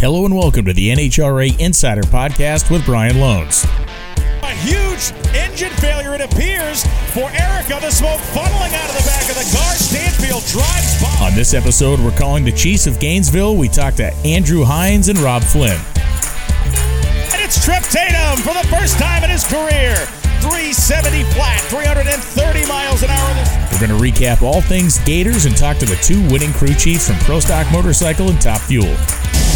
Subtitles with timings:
[0.00, 3.66] Hello and welcome to the NHRA Insider Podcast with Brian Lohnes.
[4.42, 7.76] A huge engine failure, it appears, for Erica.
[7.82, 9.74] The smoke funneling out of the back of the car.
[9.74, 11.26] Stanfield drives by.
[11.26, 13.56] On this episode, we're calling the Chiefs of Gainesville.
[13.56, 15.78] We talk to Andrew Hines and Rob Flynn.
[17.34, 19.96] And it's Tripp Tatum for the first time in his career.
[20.40, 23.68] 370 flat, 330 miles an hour.
[23.70, 27.08] We're going to recap all things Gators and talk to the two winning crew chiefs
[27.08, 28.96] from Pro Stock Motorcycle and Top Fuel.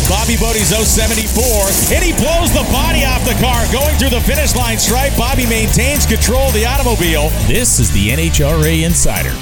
[0.08, 4.54] Bobby Bode's 074, and he blows the body off the car going through the finish
[4.54, 5.16] line stripe.
[5.16, 7.32] Bobby maintains control of the automobile.
[7.48, 9.32] This is the NHRA Insider.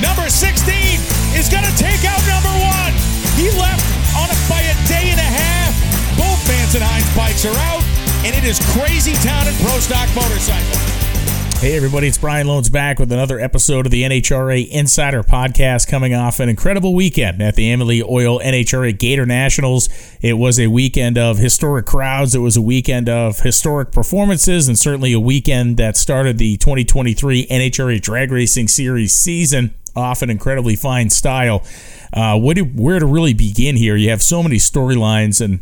[0.00, 0.64] Number 16
[1.36, 2.92] is going to take out number one.
[3.36, 3.84] He left
[4.16, 5.72] on a, by a day and a half.
[6.16, 6.44] Both
[6.74, 7.84] and Hines bikes are out,
[8.24, 10.93] and it is crazy town in Pro Stock Motorcycle.
[11.64, 16.12] Hey, everybody, it's Brian Lohnes back with another episode of the NHRA Insider Podcast coming
[16.12, 19.88] off an incredible weekend at the Amalie Oil NHRA Gatornationals.
[20.20, 24.78] It was a weekend of historic crowds, it was a weekend of historic performances, and
[24.78, 30.76] certainly a weekend that started the 2023 NHRA Drag Racing Series season off an incredibly
[30.76, 31.64] fine style.
[32.12, 33.96] Uh, to, where to really begin here?
[33.96, 35.60] You have so many storylines and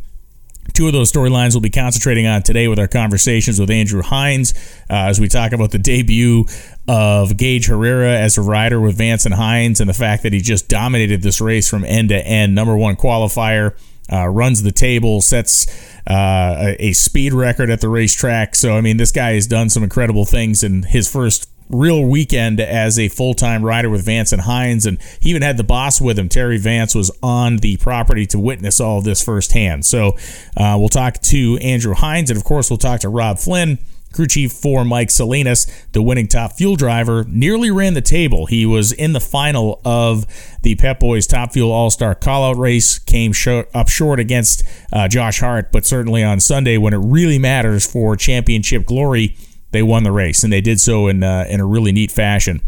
[0.75, 4.55] Two of those storylines we'll be concentrating on today with our conversations with Andrew Hines
[4.89, 6.47] uh, as we talk about the debut
[6.89, 10.41] of Gaige Herrera as a rider with Vance and Hines and the fact that he
[10.41, 12.55] just dominated this race from end to end.
[12.55, 13.77] Number one qualifier,
[14.11, 15.67] uh, runs the table, sets
[16.09, 18.55] uh, a, a speed record at the racetrack.
[18.55, 22.61] So, I mean, this guy has done some incredible things in his first real weekend
[22.61, 26.01] as a full time rider with Vance and Hines, and he even had the boss
[26.01, 26.29] with him.
[26.29, 29.85] Terry Vance was on the property to witness all of this firsthand.
[29.85, 30.17] So
[30.57, 33.79] uh, we'll talk to Andrew Hines, and of course, we'll talk to Rob Flynn.
[34.13, 38.45] Crew chief for Mike Salinas, the winning top fuel driver, nearly ran the table.
[38.45, 40.27] He was in the final of
[40.61, 45.09] the Pep Boys Top Fuel All Star Callout race, came short, up short against uh,
[45.09, 49.35] Josh Hart, but certainly on Sunday, when it really matters for championship glory,
[49.73, 52.61] they won the race, and they did so in uh, in a really neat fashion.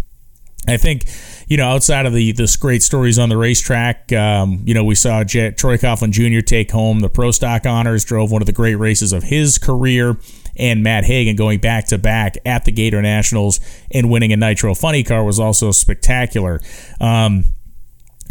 [0.67, 1.05] I think,
[1.47, 4.95] you know, outside of the this great stories on the racetrack, um, you know, we
[4.95, 6.41] saw Jet, Troy Coughlin Jr.
[6.41, 10.17] take home the Pro Stock honors, drove one of the great races of his career,
[10.57, 15.03] and Matt Hagan going back to back at the Gatornationals and winning a Nitro Funny
[15.03, 16.61] Car was also spectacular.
[16.99, 17.45] Um,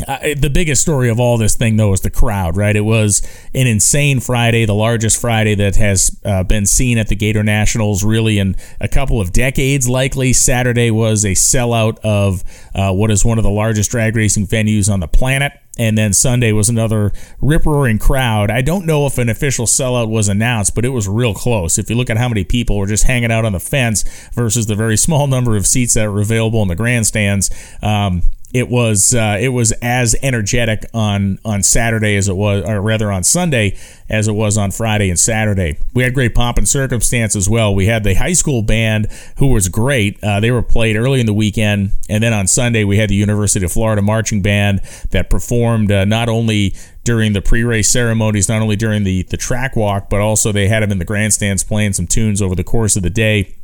[0.07, 2.75] uh, the biggest story of all this thing, though, is the crowd, right?
[2.75, 3.21] It was
[3.53, 8.39] an insane Friday, the largest Friday that has uh, been seen at the Gatornationals really
[8.39, 10.33] in a couple of decades, likely.
[10.33, 12.43] Saturday was a sellout of
[12.73, 15.53] uh, what is one of the largest drag racing venues on the planet.
[15.77, 17.11] And then Sunday was another
[17.41, 18.51] rip roaring crowd.
[18.51, 21.79] I don't know if an official sellout was announced, but it was real close.
[21.79, 24.67] If you look at how many people were just hanging out on the fence versus
[24.67, 27.49] the very small number of seats that were available in the grandstands,
[27.81, 28.21] um,
[28.53, 33.11] it was uh, it was as energetic on on Saturday as it was, or rather
[33.11, 33.75] on Sunday
[34.07, 35.79] as it was on Friday and Saturday.
[35.93, 37.73] We had great pomp and circumstance as well.
[37.73, 40.23] We had the high school band who was great.
[40.23, 43.15] Uh, they were played early in the weekend, and then on Sunday we had the
[43.15, 48.61] University of Florida marching band that performed uh, not only during the pre-race ceremonies, not
[48.61, 51.93] only during the the track walk, but also they had them in the grandstands playing
[51.93, 53.55] some tunes over the course of the day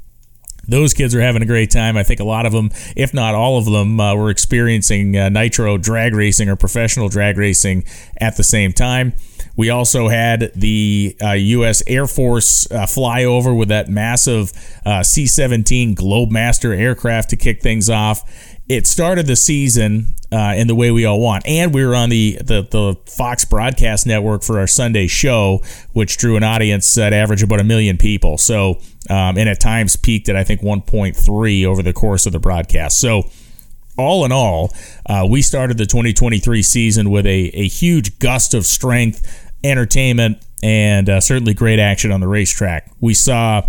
[0.68, 1.98] those kids are having a great time.
[1.98, 5.30] I think a lot of them, if not all of them, uh, were experiencing uh,
[5.30, 7.86] nitro drag racing or professional drag racing
[8.18, 9.14] at the same time.
[9.56, 11.84] We also had the uh, U.S.
[11.86, 14.54] Air Force uh, flyover with that massive
[14.86, 18.24] uh, C 17 Globemaster aircraft to kick things off
[18.70, 22.10] it started the season uh, in the way we all want, and we were on
[22.10, 25.62] the, the the Fox broadcast network for our Sunday show,
[25.94, 28.38] which drew an audience that averaged about a million people.
[28.38, 28.80] So,
[29.10, 33.00] um, and at times peaked at I think 1.3 over the course of the broadcast.
[33.00, 33.24] So,
[33.98, 34.72] all in all,
[35.08, 41.10] uh, we started the 2023 season with a, a huge gust of strength, entertainment, and
[41.10, 42.92] uh, certainly great action on the racetrack.
[43.00, 43.68] We saw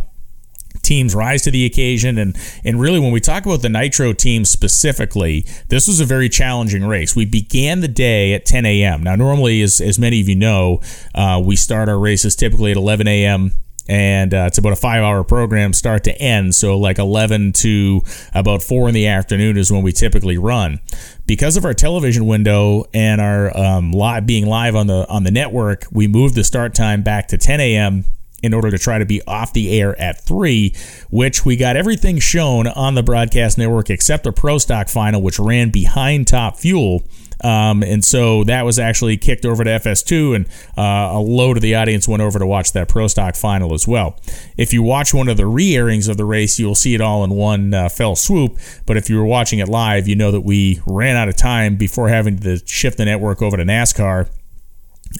[0.83, 2.19] teams rise to the occasion.
[2.19, 6.29] And and really when we talk about the nitro team specifically this was a very
[6.29, 7.15] challenging race.
[7.15, 10.81] We began the day at 10 a.m now normally as, as many of you know
[11.15, 13.53] uh, we start our races typically at 11 a.m
[13.91, 16.55] and uh, it's about a five hour program start to end.
[16.55, 18.03] So like 11 to
[18.33, 20.79] about 4 in the afternoon is when we typically run.
[21.27, 25.31] Because of our television window and our um, live being live on the on the
[25.33, 28.05] network we moved the start time back to 10 a.m
[28.43, 30.75] in order to try to be off the air at 3,
[31.11, 35.39] which we got everything shown on the broadcast network except the Pro Stock final, which
[35.39, 37.03] ran behind Top Fuel.
[37.43, 40.47] Um, and so that was actually kicked over to FS2, and
[40.77, 43.89] uh, a load of the audience went over to watch that Pro Stock final as
[43.89, 44.19] well.
[44.57, 47.25] If you watch one of the re airings of the race, you'll see it all
[47.25, 48.59] in one uh, fell swoop.
[48.87, 51.77] But if you were watching it live, you know that we ran out of time
[51.77, 54.29] before having to shift the network over to NASCAR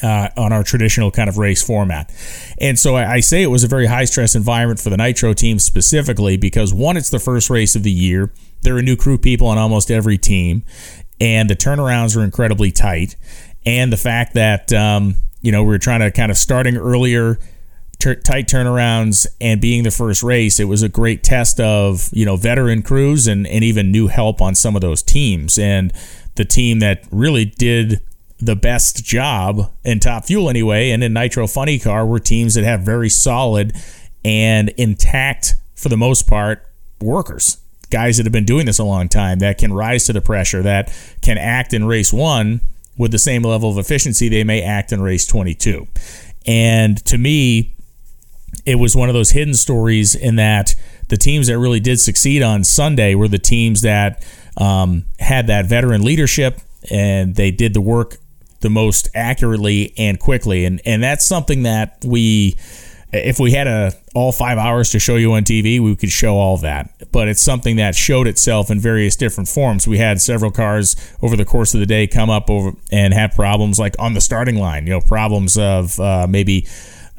[0.03, 2.13] uh, on our traditional kind of race format.
[2.59, 5.33] And so I, I, say it was a very high stress environment for the Nitro
[5.33, 8.33] team specifically because one, it's the first race of the year.
[8.63, 10.63] There are new crew people on almost every team,
[11.21, 13.17] and the turnarounds are incredibly tight.
[13.67, 17.39] And the fact that, um, you know, we are trying to kind of starting earlier,
[17.99, 22.37] tight turnarounds, and being the first race, it was a great test of, you know,
[22.37, 25.59] veteran crews and, and even new help on some of those teams.
[25.59, 25.93] And
[26.37, 28.03] the team that really did
[28.41, 32.65] the best job in Top Fuel anyway, and in Nitro Funny Car were teams that
[32.65, 33.75] have very solid
[34.25, 36.67] and intact, for the most part,
[37.01, 37.59] workers.
[37.91, 40.63] Guys that have been doing this a long time that can rise to the pressure,
[40.63, 40.93] that
[41.23, 42.61] can act in race one
[42.97, 45.87] with the same level of efficiency they may act in race 22.
[46.47, 47.75] And to me,
[48.65, 50.75] it was one of those hidden stories in that
[51.09, 54.25] the teams that really did succeed on Sunday were the teams that
[54.57, 56.61] um, had that veteran leadership
[56.91, 58.19] and they did the work
[58.61, 60.65] the most accurately and quickly.
[60.65, 62.57] And and that's something that we
[63.13, 66.37] if we had a all five hours to show you on TV, we could show
[66.37, 67.11] all that.
[67.13, 69.87] But it's something that showed itself in various different forms.
[69.87, 73.33] We had several cars over the course of the day come up over and have
[73.33, 74.87] problems like on the starting line.
[74.87, 76.67] You know, problems of uh, maybe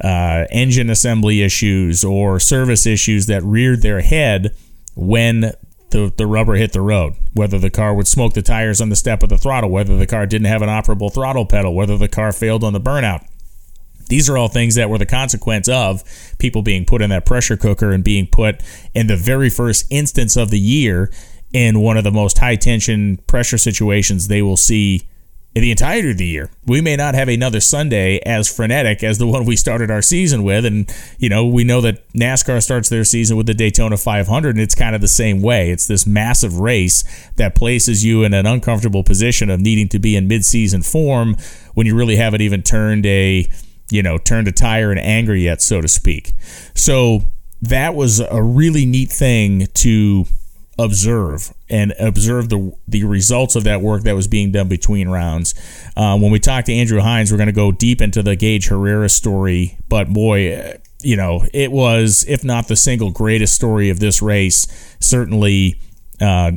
[0.02, 4.54] uh, engine assembly issues or service issues that reared their head
[4.94, 5.52] when
[5.92, 8.96] the, the rubber hit the road, whether the car would smoke the tires on the
[8.96, 12.08] step of the throttle, whether the car didn't have an operable throttle pedal, whether the
[12.08, 13.24] car failed on the burnout.
[14.08, 16.02] These are all things that were the consequence of
[16.38, 18.62] people being put in that pressure cooker and being put
[18.94, 21.10] in the very first instance of the year
[21.52, 25.02] in one of the most high tension pressure situations they will see
[25.54, 26.50] in the entirety of the year.
[26.66, 30.44] We may not have another Sunday as frenetic as the one we started our season
[30.44, 30.64] with.
[30.64, 34.60] And, you know, we know that NASCAR starts their season with the Daytona 500, and
[34.62, 35.70] it's kind of the same way.
[35.70, 37.04] It's this massive race
[37.36, 41.36] that places you in an uncomfortable position of needing to be in midseason form
[41.74, 43.46] when you really haven't even turned a,
[43.90, 46.32] you know, turned a tire and anger yet, so to speak.
[46.74, 47.22] So
[47.60, 50.24] that was a really neat thing to
[50.82, 55.54] observe and observe the the results of that work that was being done between rounds.
[55.96, 58.68] Uh, when we talk to Andrew Hines, we're going to go deep into the Gaige
[58.68, 64.00] Herrera story, but boy, you know, it was if not the single greatest story of
[64.00, 64.66] this race,
[65.00, 65.78] certainly.
[66.20, 66.52] Uh,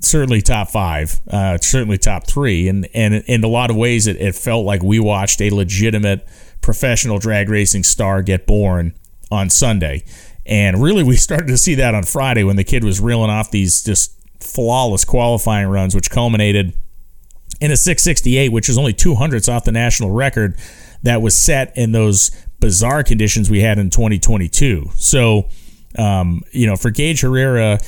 [0.00, 4.16] certainly top five, uh, certainly top three, and and in a lot of ways, it,
[4.16, 6.26] it felt like we watched a legitimate
[6.62, 8.94] professional drag racing star get born
[9.30, 10.02] on Sunday.
[10.46, 13.50] And really, we started to see that on Friday when the kid was reeling off
[13.50, 16.74] these just flawless qualifying runs, which culminated
[17.60, 20.56] in a 668, which is only two hundredths off the national record
[21.02, 22.30] that was set in those
[22.60, 24.90] bizarre conditions we had in 2022.
[24.96, 25.48] So,
[25.98, 27.78] um, you know, for Gaige Herrera,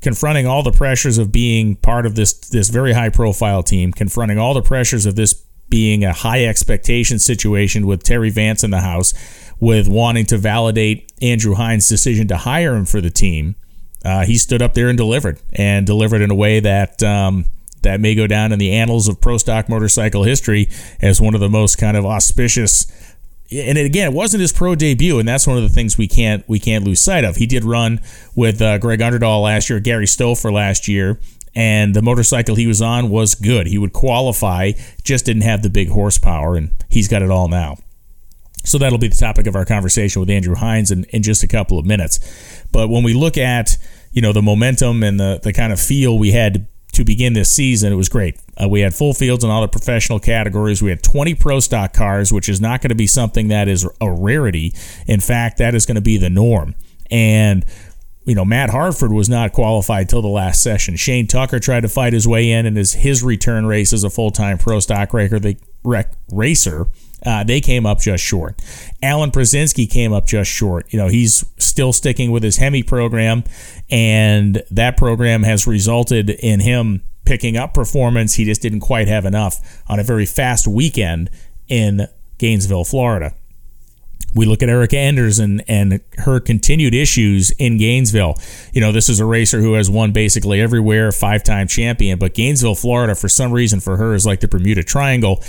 [0.00, 4.38] confronting all the pressures of being part of this this very high profile team, confronting
[4.38, 5.34] all the pressures of this
[5.68, 9.14] being a high expectation situation with Terry Vance in the house
[9.60, 13.56] with wanting to validate Andrew Hines' decision to hire him for the team,
[14.04, 17.46] uh, he stood up there and delivered, and delivered in a way that um,
[17.82, 20.68] that may go down in the annals of pro stock motorcycle history
[21.00, 22.86] as one of the most kind of auspicious.
[23.52, 26.46] And again, it wasn't his pro debut, and that's one of the things we can't
[26.48, 27.36] we can't lose sight of.
[27.36, 28.00] He did run
[28.34, 31.20] with uh, Greg Underdahl last year, Gary Stoffer last year,
[31.54, 33.68] and the motorcycle he was on was good.
[33.68, 34.72] He would qualify,
[35.04, 37.76] just didn't have the big horsepower, and he's got it all now.
[38.66, 41.48] So that'll be the topic of our conversation with Andrew Hines in, in just a
[41.48, 42.64] couple of minutes.
[42.72, 43.76] But when we look at
[44.12, 47.52] you know the momentum and the the kind of feel we had to begin this
[47.52, 48.40] season, it was great.
[48.60, 50.80] Uh, we had full fields in all the professional categories.
[50.80, 53.86] We had 20 pro stock cars, which is not going to be something that is
[54.00, 54.72] a rarity.
[55.06, 56.74] In fact, that is going to be the norm.
[57.10, 57.64] And
[58.24, 60.96] you know, Matt Hartford was not qualified till the last session.
[60.96, 64.10] Shane Tucker tried to fight his way in and his, his return race as a
[64.10, 65.38] full time pro stock racer.
[65.38, 66.88] The rec, racer
[67.26, 68.62] uh, they came up just short.
[69.02, 70.86] Alan Prusiensky came up just short.
[70.92, 73.42] You know, he's still sticking with his Hemi program,
[73.90, 78.34] and that program has resulted in him picking up performance.
[78.34, 81.28] He just didn't quite have enough on a very fast weekend
[81.68, 82.06] in
[82.38, 83.34] Gainesville, Florida.
[84.34, 88.36] We look at Erica Enders and, and her continued issues in Gainesville.
[88.72, 92.34] You know, this is a racer who has won basically everywhere, five time champion, but
[92.34, 95.42] Gainesville, Florida, for some reason for her, is like the Bermuda Triangle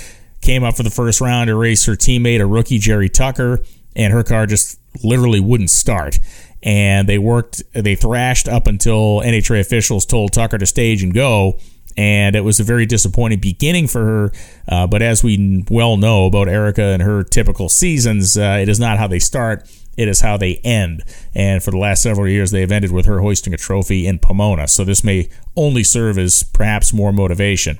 [0.47, 3.65] came up for the first round to race her teammate, a rookie Jerry Tucker,
[3.97, 6.19] and her car just literally wouldn't start.
[6.63, 11.59] And they worked, they thrashed up until NHRA officials told Tucker to stage and go.
[11.97, 14.31] And it was a very disappointing beginning for her.
[14.69, 18.79] Uh, but as we well know about Erica and her typical seasons, uh, it is
[18.79, 21.03] not how they start, it is how they end.
[21.35, 24.19] And for the last several years, they have ended with her hoisting a trophy in
[24.19, 24.69] Pomona.
[24.69, 27.79] So this may only serve as perhaps more motivation.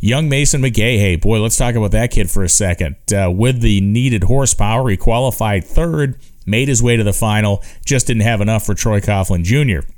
[0.00, 2.96] Young Mason McGaha, hey, boy, let's talk about that kid for a second.
[3.12, 8.06] Uh, with the needed horsepower, he qualified third, made his way to the final, just
[8.06, 9.88] didn't have enough for Troy Coughlin Jr.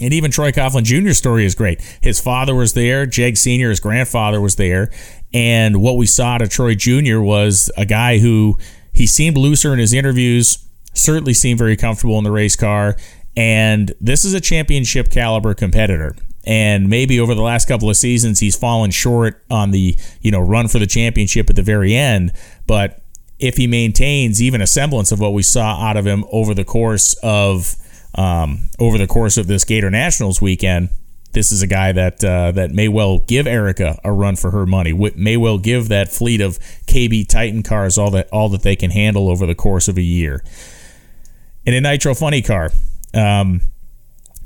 [0.00, 1.80] And even Troy Coughlin Jr.'s story is great.
[2.00, 4.90] His father was there, Jeg Sr., his grandfather was there.
[5.32, 7.20] And what we saw to Troy Jr.
[7.20, 8.58] was a guy who
[8.92, 12.96] he seemed looser in his interviews, certainly seemed very comfortable in the race car.
[13.36, 16.16] And this is a championship caliber competitor.
[16.44, 20.40] And maybe over the last couple of seasons, he's fallen short on the you know
[20.40, 22.32] run for the championship at the very end.
[22.66, 23.02] But
[23.38, 26.64] if he maintains even a semblance of what we saw out of him over the
[26.64, 27.76] course of
[28.14, 30.90] um, over the course of this Gatornationals weekend,
[31.32, 34.66] this is a guy that uh, that may well give Erica a run for her
[34.66, 34.92] money.
[35.14, 38.90] May well give that fleet of KB Titan cars all that all that they can
[38.90, 40.44] handle over the course of a year.
[41.64, 42.70] In a Nitro Funny car,
[43.14, 43.60] um,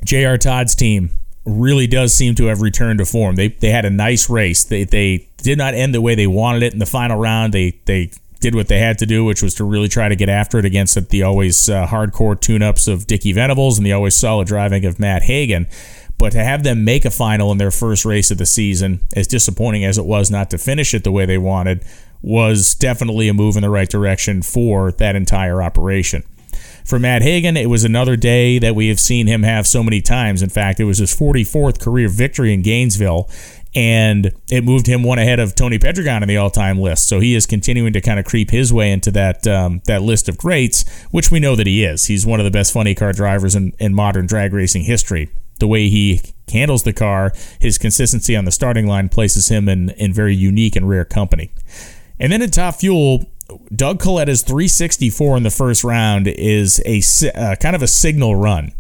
[0.04, 0.36] J.R.
[0.36, 1.10] Todd's team
[1.46, 3.36] really does seem to have returned to form.
[3.36, 4.64] They they had a nice race.
[4.64, 7.54] They they did not end the way they wanted it in the final round.
[7.54, 8.10] They they
[8.40, 10.64] did what they had to do, which was to really try to get after it
[10.64, 15.00] against the always uh, hardcore tune-ups of Dickie Venables and the always solid driving of
[15.00, 15.66] Matt Hagan.
[16.18, 19.26] But to have them make a final in their first race of the season, as
[19.26, 21.84] disappointing as it was not to finish it the way they wanted,
[22.22, 26.22] was definitely a move in the right direction for that entire operation.
[26.86, 30.00] For Matt Hagan, it was another day that we have seen him have so many
[30.00, 30.40] times.
[30.40, 33.28] In fact, it was his 44th career victory in Gainesville,
[33.74, 37.08] and it moved him one ahead of Tony Pedregon in the all-time list.
[37.08, 40.28] So he is continuing to kind of creep his way into that um, that list
[40.28, 42.06] of greats, which we know that he is.
[42.06, 45.28] He's one of the best funny car drivers in, in modern drag racing history.
[45.58, 46.20] The way he
[46.52, 50.76] handles the car, his consistency on the starting line places him in, in very unique
[50.76, 51.50] and rare company.
[52.20, 53.24] And then in top fuel,
[53.74, 57.02] Doug Kalitta's 364 in the first round is a
[57.34, 58.72] uh, kind of a signal run.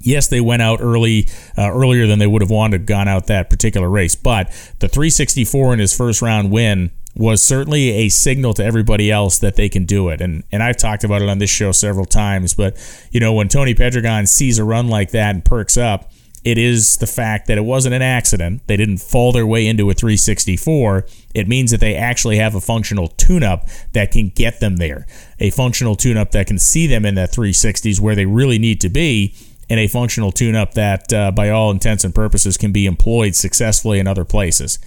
[0.00, 3.26] Yes, they went out early, uh, earlier than they would have wanted to gone out
[3.28, 4.48] that particular race, but
[4.80, 9.56] the 364 in his first round win was certainly a signal to everybody else that
[9.56, 10.20] they can do it.
[10.20, 12.76] And and I've talked about it on this show several times, but
[13.10, 16.10] you know when Tony Pedregon sees a run like that and perks up,
[16.44, 18.62] it is the fact that it wasn't an accident.
[18.66, 21.06] They didn't fall their way into a 364.
[21.34, 25.06] It means that they actually have a functional tune up that can get them there,
[25.40, 28.80] a functional tune up that can see them in that 360s where they really need
[28.82, 29.34] to be,
[29.70, 33.34] and a functional tune up that, uh, by all intents and purposes, can be employed
[33.34, 34.78] successfully in other places.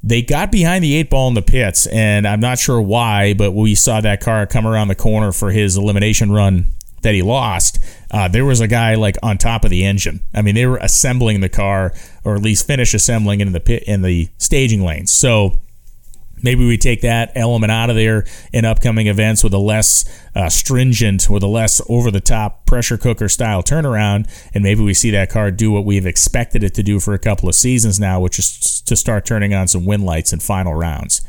[0.00, 3.52] They got behind the eight ball in the pits, and I'm not sure why, but
[3.52, 6.66] we saw that car come around the corner for his elimination run
[7.04, 7.78] that he lost,
[8.10, 10.20] uh, there was a guy like on top of the engine.
[10.34, 11.92] I mean, they were assembling the car,
[12.24, 15.12] or at least finish assembling in the pit in the staging lanes.
[15.12, 15.60] So
[16.42, 20.48] maybe we take that element out of there in upcoming events with a less uh,
[20.48, 25.10] stringent, with a less over the top pressure cooker style turnaround, and maybe we see
[25.10, 28.20] that car do what we've expected it to do for a couple of seasons now,
[28.20, 31.22] which is to start turning on some win lights in final rounds.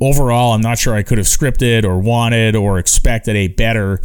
[0.00, 4.02] Overall, I'm not sure I could have scripted or wanted or expected a better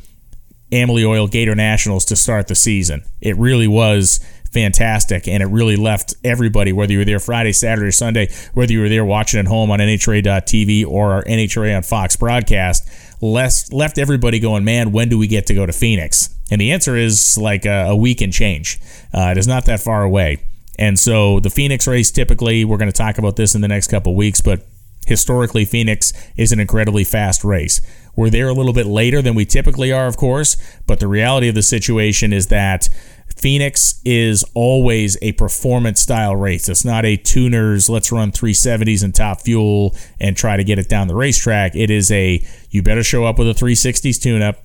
[0.71, 3.03] Amalie Oil Gatornationals to start the season.
[3.21, 4.19] It really was
[4.51, 8.71] fantastic, and it really left everybody, whether you were there Friday, Saturday, or Sunday, whether
[8.71, 12.87] you were there watching at home on NHRA.tv or our NHRA on Fox broadcast,
[13.21, 16.33] left, left everybody going, man, when do we get to go to Phoenix?
[16.49, 18.79] And the answer is like a, a week and change.
[19.13, 20.43] Uh, it is not that far away.
[20.77, 23.87] And so the Phoenix race, typically, we're going to talk about this in the next
[23.87, 24.65] couple weeks, but
[25.05, 27.81] historically, Phoenix is an incredibly fast race.
[28.15, 30.57] We're there a little bit later than we typically are, of course,
[30.87, 32.89] but the reality of the situation is that
[33.35, 36.69] Phoenix is always a performance style race.
[36.69, 40.87] It's not a tuners, let's run 370s and top fuel and try to get it
[40.87, 41.75] down the racetrack.
[41.75, 44.59] It is a you better show up with a 360s tune up.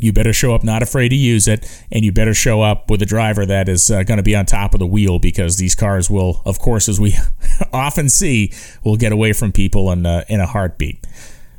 [0.00, 3.02] You better show up not afraid to use it, and you better show up with
[3.02, 5.74] a driver that is uh, going to be on top of the wheel because these
[5.74, 7.16] cars will, of course, as we
[7.72, 8.52] often see,
[8.84, 11.04] will get away from people in, uh, in a heartbeat.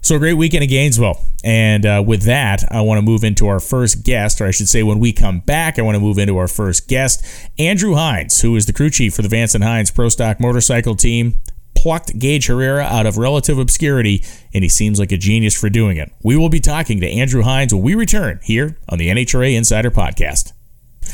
[0.02, 1.20] So, a great weekend in Gainesville.
[1.44, 4.70] And uh, with that, I want to move into our first guest, or I should
[4.70, 7.26] say, when we come back, I want to move into our first guest,
[7.58, 10.96] Andrew Hines, who is the crew chief for the Vance and Hines Pro Stock Motorcycle
[10.96, 11.40] Team.
[11.76, 14.22] Plucked Gaige Herrera out of relative obscurity,
[14.54, 16.12] and he seems like a genius for doing it.
[16.22, 19.90] We will be talking to Andrew Hines when we return here on the NHRA Insider
[19.90, 20.52] Podcast.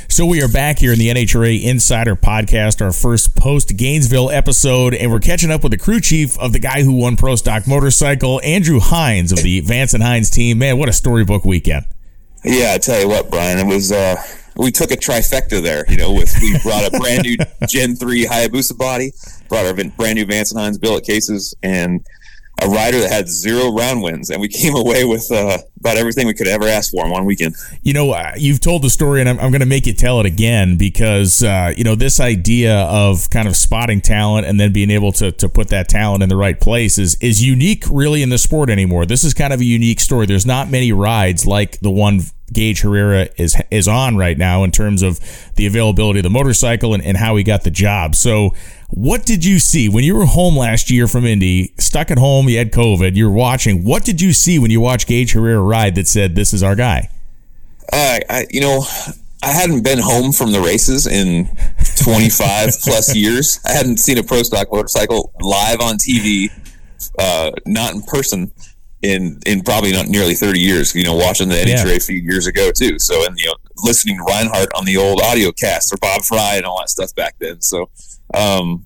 [0.10, 4.94] So we are back here in the NHRA Insider Podcast, our first post Gainesville episode,
[4.94, 7.68] and we're catching up with the crew chief of the guy who won Pro Stock
[7.68, 10.60] Motorcycle, Andrew Hines of the Vance and Hines team.
[10.60, 11.86] Man, what a storybook weekend!
[12.44, 13.92] Yeah, I tell you what, Brian, it was.
[13.92, 14.16] Uh,
[14.58, 15.86] we took a trifecta there.
[15.90, 17.38] You know, with we brought a brand new
[17.68, 19.12] Gen three Hayabusa body,
[19.50, 22.06] brought our brand new Vance and Hines billet cases, and
[22.62, 26.28] a rider that had zero round wins, and we came away with uh, about everything
[26.28, 27.56] we could ever ask for in one weekend.
[27.84, 30.20] You know, uh, you've told the story, and I'm, I'm going to make you tell
[30.20, 34.72] it again because uh, you know this idea of kind of spotting talent and then
[34.72, 38.22] being able to to put that talent in the right place is is unique, really,
[38.22, 39.06] in the sport anymore.
[39.06, 40.26] This is kind of a unique story.
[40.26, 42.22] There's not many rides like the one
[42.54, 45.20] Gaige Herrera is is on right now in terms of
[45.56, 48.16] the availability of the motorcycle and, and how he got the job.
[48.16, 48.52] So
[48.90, 52.48] what did you see when you were home last year from Indy, stuck at home,
[52.48, 53.84] you had COVID, you're watching?
[53.84, 56.75] What did you see when you watched Gaige Herrera ride that said, this is our
[56.75, 57.10] guy?
[57.92, 58.86] Uh, I, you know,
[59.42, 61.50] I hadn't been home from the races in
[61.98, 63.60] 25 plus years.
[63.66, 66.50] I hadn't seen a pro stock motorcycle live on TV,
[67.18, 68.52] uh, not in person
[69.06, 70.96] in in probably not nearly 30 years.
[70.96, 71.94] You know, watching the NHRA yeah.
[71.94, 73.00] a few years ago too.
[73.00, 76.58] So and you know, listening to Reinhart on the old audio cast or Bob Frey
[76.58, 77.62] and all that stuff back then.
[77.62, 77.90] So
[78.34, 78.86] um,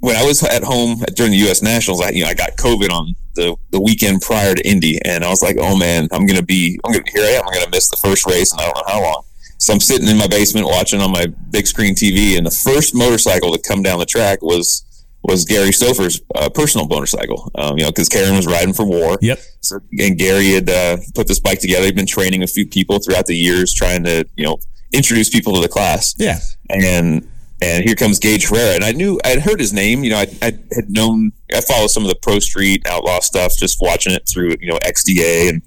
[0.00, 1.62] when I was at home during the U.S.
[1.62, 5.24] Nationals, I you know I got COVID on the the weekend prior to Indy, and
[5.24, 7.70] I was like, oh man, I'm gonna be I'm gonna here I am, I'm gonna
[7.70, 9.24] miss the first race, and I don't know how long.
[9.58, 12.94] So I'm sitting in my basement watching on my big screen TV, and the first
[12.94, 14.84] motorcycle to come down the track was
[15.22, 17.50] was Gary Stoffer's uh, personal motorcycle.
[17.54, 19.18] Um, you know, because Karen was riding for war.
[19.20, 19.38] Yep.
[19.60, 21.86] So and Gary had uh, put this bike together.
[21.86, 24.58] He'd been training a few people throughout the years, trying to you know
[24.92, 26.14] introduce people to the class.
[26.18, 26.38] Yeah.
[26.68, 27.28] And
[27.62, 28.74] and here comes Gaige Herrera.
[28.74, 30.02] And I knew I'd heard his name.
[30.02, 33.56] You know, I, I had known I follow some of the Pro Street Outlaw stuff,
[33.56, 35.62] just watching it through you know XDA and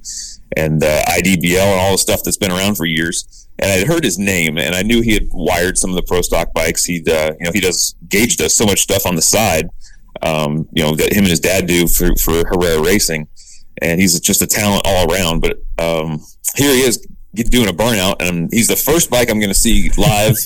[0.57, 3.44] and uh, IDBL and all the stuff that's been around for years.
[3.57, 6.21] And I'd heard his name, and I knew he had wired some of the pro
[6.21, 6.83] stock bikes.
[6.83, 9.69] He'd uh, you know he does Gaige does so much stuff on the side,
[10.21, 13.27] um, you know that him and his dad do for for Herrera Racing,
[13.81, 15.41] and he's just a talent all around.
[15.41, 16.21] But um,
[16.55, 19.91] here he is doing a burnout, and he's the first bike I'm going to see
[19.97, 20.37] live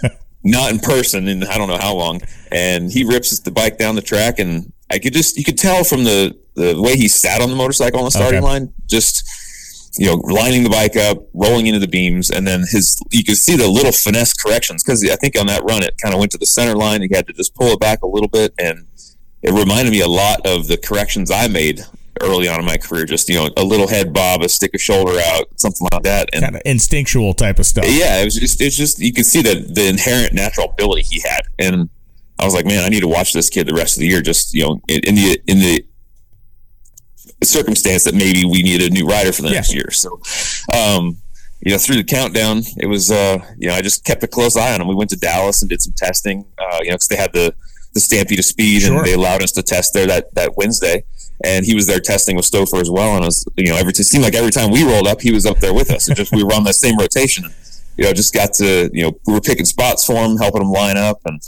[0.44, 2.20] not in person in I don't know how long.
[2.50, 5.84] And he rips the bike down the track, and I could just you could tell
[5.84, 8.46] from the the way he sat on the motorcycle on the starting okay.
[8.46, 9.28] line, just
[9.98, 13.36] you know, lining the bike up, rolling into the beams, and then his you could
[13.36, 16.32] see the little finesse corrections because I think on that run it kind of went
[16.32, 17.02] to the center line.
[17.02, 18.86] He had to just pull it back a little bit, and
[19.42, 21.80] it reminded me a lot of the corrections I made
[22.22, 23.04] early on in my career.
[23.04, 26.28] Just you know, a little head bob, a stick a shoulder out, something like that,
[26.32, 27.84] and kind of instinctual type of stuff.
[27.88, 31.20] Yeah, it was just it's just you could see that the inherent natural ability he
[31.20, 31.88] had, and
[32.38, 34.20] I was like, man, I need to watch this kid the rest of the year.
[34.20, 35.84] Just you know, in the in the
[37.44, 39.54] circumstance that maybe we need a new rider for the yeah.
[39.54, 39.90] next year.
[39.90, 40.20] So,
[40.72, 41.18] um,
[41.60, 44.56] you know, through the countdown, it was, uh, you know, I just kept a close
[44.56, 44.88] eye on him.
[44.88, 47.54] We went to Dallas and did some testing, uh, you know, because they had the,
[47.94, 48.96] the Stampede of Speed sure.
[48.96, 51.04] and they allowed us to test there that, that Wednesday
[51.44, 53.14] and he was there testing with Stoffer as well.
[53.16, 55.32] And it was, you know, every it seemed like every time we rolled up, he
[55.32, 56.08] was up there with us.
[56.08, 57.44] It just we were on that same rotation.
[57.96, 60.70] You know, just got to, you know, we were picking spots for him, helping him
[60.70, 61.42] line up, and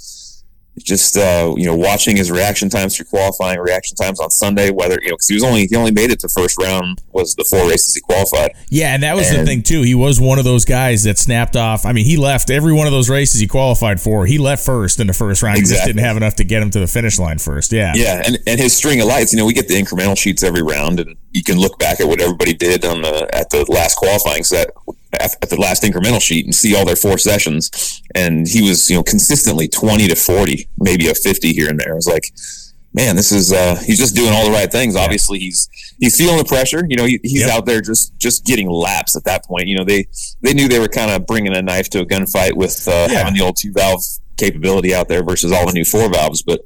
[0.78, 4.70] just uh, you know watching his reaction times through qualifying, reaction times on Sunday.
[4.70, 7.34] Whether you know because he was only he only made it to first round was
[7.34, 8.52] the four races he qualified.
[8.70, 9.82] Yeah, and that was and, the thing too.
[9.82, 11.86] He was one of those guys that snapped off.
[11.86, 14.26] I mean, he left every one of those races he qualified for.
[14.26, 15.58] He left first in the first round.
[15.58, 15.74] Exactly.
[15.74, 17.72] He just didn't have enough to get him to the finish line first.
[17.72, 19.32] Yeah, yeah, and and his string of lights.
[19.32, 22.08] You know, we get the incremental sheets every round, and you can look back at
[22.08, 24.70] what everybody did on the at the last qualifying set
[25.12, 28.02] at the last incremental sheet and see all their four sessions.
[28.14, 31.92] And he was, you know, consistently 20 to 40, maybe a 50 here and there.
[31.92, 32.24] I was like,
[32.92, 34.96] man, this is, uh, he's just doing all the right things.
[34.96, 36.84] Obviously he's, he's feeling the pressure.
[36.88, 37.50] You know, he, he's yep.
[37.50, 39.68] out there just, just getting laps at that point.
[39.68, 40.08] You know, they,
[40.42, 43.18] they knew they were kind of bringing a knife to a gunfight with, uh, yeah.
[43.18, 44.02] having the old two valve
[44.36, 46.42] capability out there versus all the new four valves.
[46.42, 46.60] But,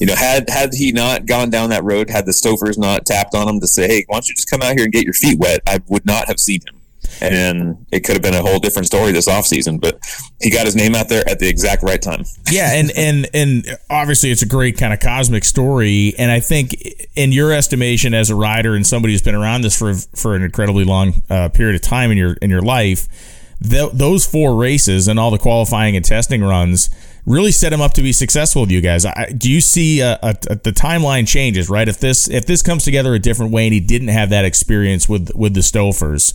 [0.00, 3.34] you know, had had he not gone down that road, had the Stoffers not tapped
[3.34, 5.12] on him to say, "Hey, why don't you just come out here and get your
[5.12, 6.80] feet wet?" I would not have seen him
[7.20, 9.98] and it could have been a whole different story this offseason but
[10.40, 13.78] he got his name out there at the exact right time yeah and and and
[13.88, 16.74] obviously it's a great kind of cosmic story and i think
[17.16, 20.42] in your estimation as a rider and somebody who's been around this for for an
[20.42, 23.08] incredibly long uh, period of time in your in your life
[23.62, 26.90] th- those four races and all the qualifying and testing runs
[27.26, 29.04] really set him up to be successful with you guys.
[29.04, 31.88] I, do you see a, a, a, the timeline changes right?
[31.88, 35.08] If this if this comes together a different way and he didn't have that experience
[35.08, 36.34] with with the Stoffers,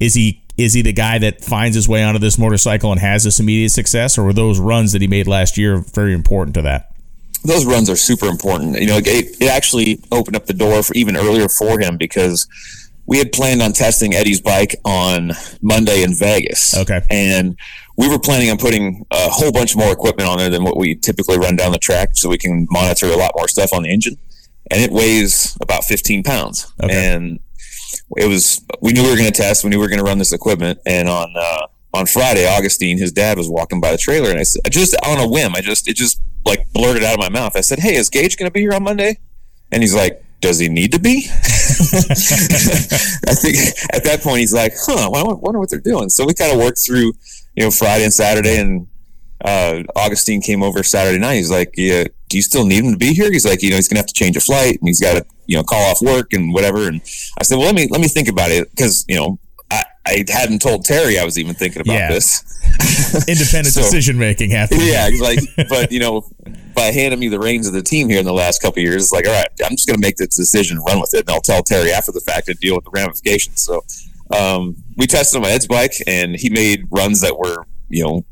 [0.00, 3.24] is he is he the guy that finds his way onto this motorcycle and has
[3.24, 6.62] this immediate success, or were those runs that he made last year very important to
[6.62, 6.92] that?
[7.44, 8.80] Those runs are super important.
[8.80, 9.06] You know, it,
[9.40, 12.48] it actually opened up the door for even earlier for him because
[13.06, 16.76] we had planned on testing Eddie's bike on Monday in Vegas.
[16.76, 17.56] Okay, and
[17.98, 20.94] we were planning on putting a whole bunch more equipment on there than what we
[20.94, 23.90] typically run down the track, so we can monitor a lot more stuff on the
[23.90, 24.16] engine.
[24.70, 26.72] And it weighs about 15 pounds.
[26.82, 26.94] Okay.
[26.94, 27.40] And
[28.16, 30.04] it was we knew we were going to test, we knew we were going to
[30.04, 33.98] run this equipment, and on uh, on Friday, Augustine, his dad was walking by the
[33.98, 37.14] trailer, and I said, just on a whim, I just it just like blurted out
[37.14, 37.56] of my mouth.
[37.56, 39.18] I said, "Hey, is Gaige going to be here on Monday?"
[39.72, 41.26] And he's like, does he need to be?
[41.30, 41.34] I
[43.34, 43.56] think
[43.92, 46.08] at that point he's like, huh, I wonder what they're doing.
[46.08, 47.12] So we kind of worked through,
[47.58, 48.86] you know, Friday and Saturday, and
[49.44, 51.34] uh, Augustine came over Saturday night.
[51.34, 53.32] He's like, yeah, do you still need him to be here?
[53.32, 55.26] He's like, you know, he's gonna have to change a flight, and he's got to,
[55.46, 56.86] you know, call off work and whatever.
[56.86, 57.00] And
[57.38, 59.38] I said, well, let me let me think about it because you know
[59.72, 62.10] I, I hadn't told Terry I was even thinking about Yeah.
[62.10, 62.44] this.
[63.28, 64.86] Independent So- decision making happening.
[64.86, 66.30] yeah, he's like, but you know,
[66.74, 69.02] by handing me the reins of the team here in the last couple of years,
[69.02, 71.30] it's like, all right, I'm just going to make this decision, run with it, and
[71.30, 73.62] I'll tell Terry after the fact and deal with the ramifications.
[73.62, 73.82] So
[74.36, 78.24] um, we tested him on Ed's bike, and he made runs that were, you know,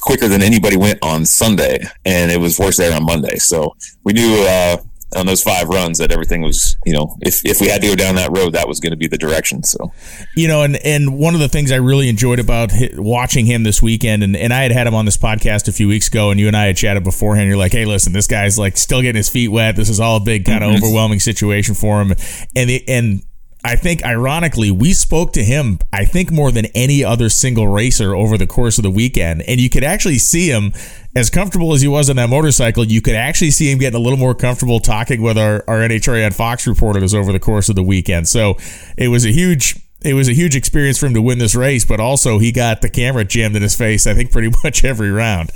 [0.00, 3.36] quicker than anybody went on Sunday, and it was worse there on Monday.
[3.36, 4.78] So we knew uh,
[5.16, 7.94] on those five runs that everything was, you know, if if we had to go
[7.94, 9.62] down that road, that was going to be the direction.
[9.62, 9.92] So
[10.36, 13.80] you know, and and one of the things I really enjoyed about watching him this
[13.82, 16.40] weekend, and, and I had had him on this podcast a few weeks ago, and
[16.40, 17.48] you and I had chatted beforehand.
[17.48, 19.76] You're like, hey, listen, this guy's like still getting his feet wet.
[19.76, 22.12] This is all a big kind of overwhelming situation for him,
[22.56, 23.22] and the, and.
[23.64, 28.14] I think, ironically, we spoke to him, I think, more than any other single racer
[28.14, 29.40] over the course of the weekend.
[29.42, 30.74] And you could actually see him,
[31.16, 34.02] as comfortable as he was on that motorcycle, you could actually see him getting a
[34.02, 37.74] little more comfortable talking with our, our NHRA on Fox reporters over the course of
[37.74, 38.28] the weekend.
[38.28, 38.58] So
[38.98, 41.86] it was a huge it was a huge experience for him to win this race,
[41.86, 45.10] but also he got the camera jammed in his face, I think, pretty much every
[45.10, 45.50] round.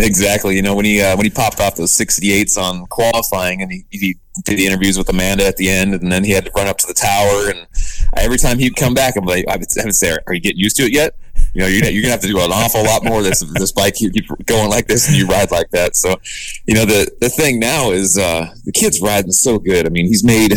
[0.00, 0.54] Exactly.
[0.56, 3.84] You know, when he uh, when he popped off those 68s on qualifying, and he,
[3.90, 6.68] he did the interviews with Amanda at the end, and then he had to run
[6.68, 7.50] up to the tower.
[7.50, 7.66] And
[8.16, 10.84] every time he'd come back, I'm like, I would, say, "Are you getting used to
[10.84, 11.16] it yet?"
[11.54, 13.22] You know, you're gonna, you're gonna have to do an awful lot more.
[13.22, 15.96] This this bike you keep going like this, and you ride like that.
[15.96, 16.14] So,
[16.66, 19.84] you know, the the thing now is uh, the kid's riding so good.
[19.86, 20.52] I mean, he's made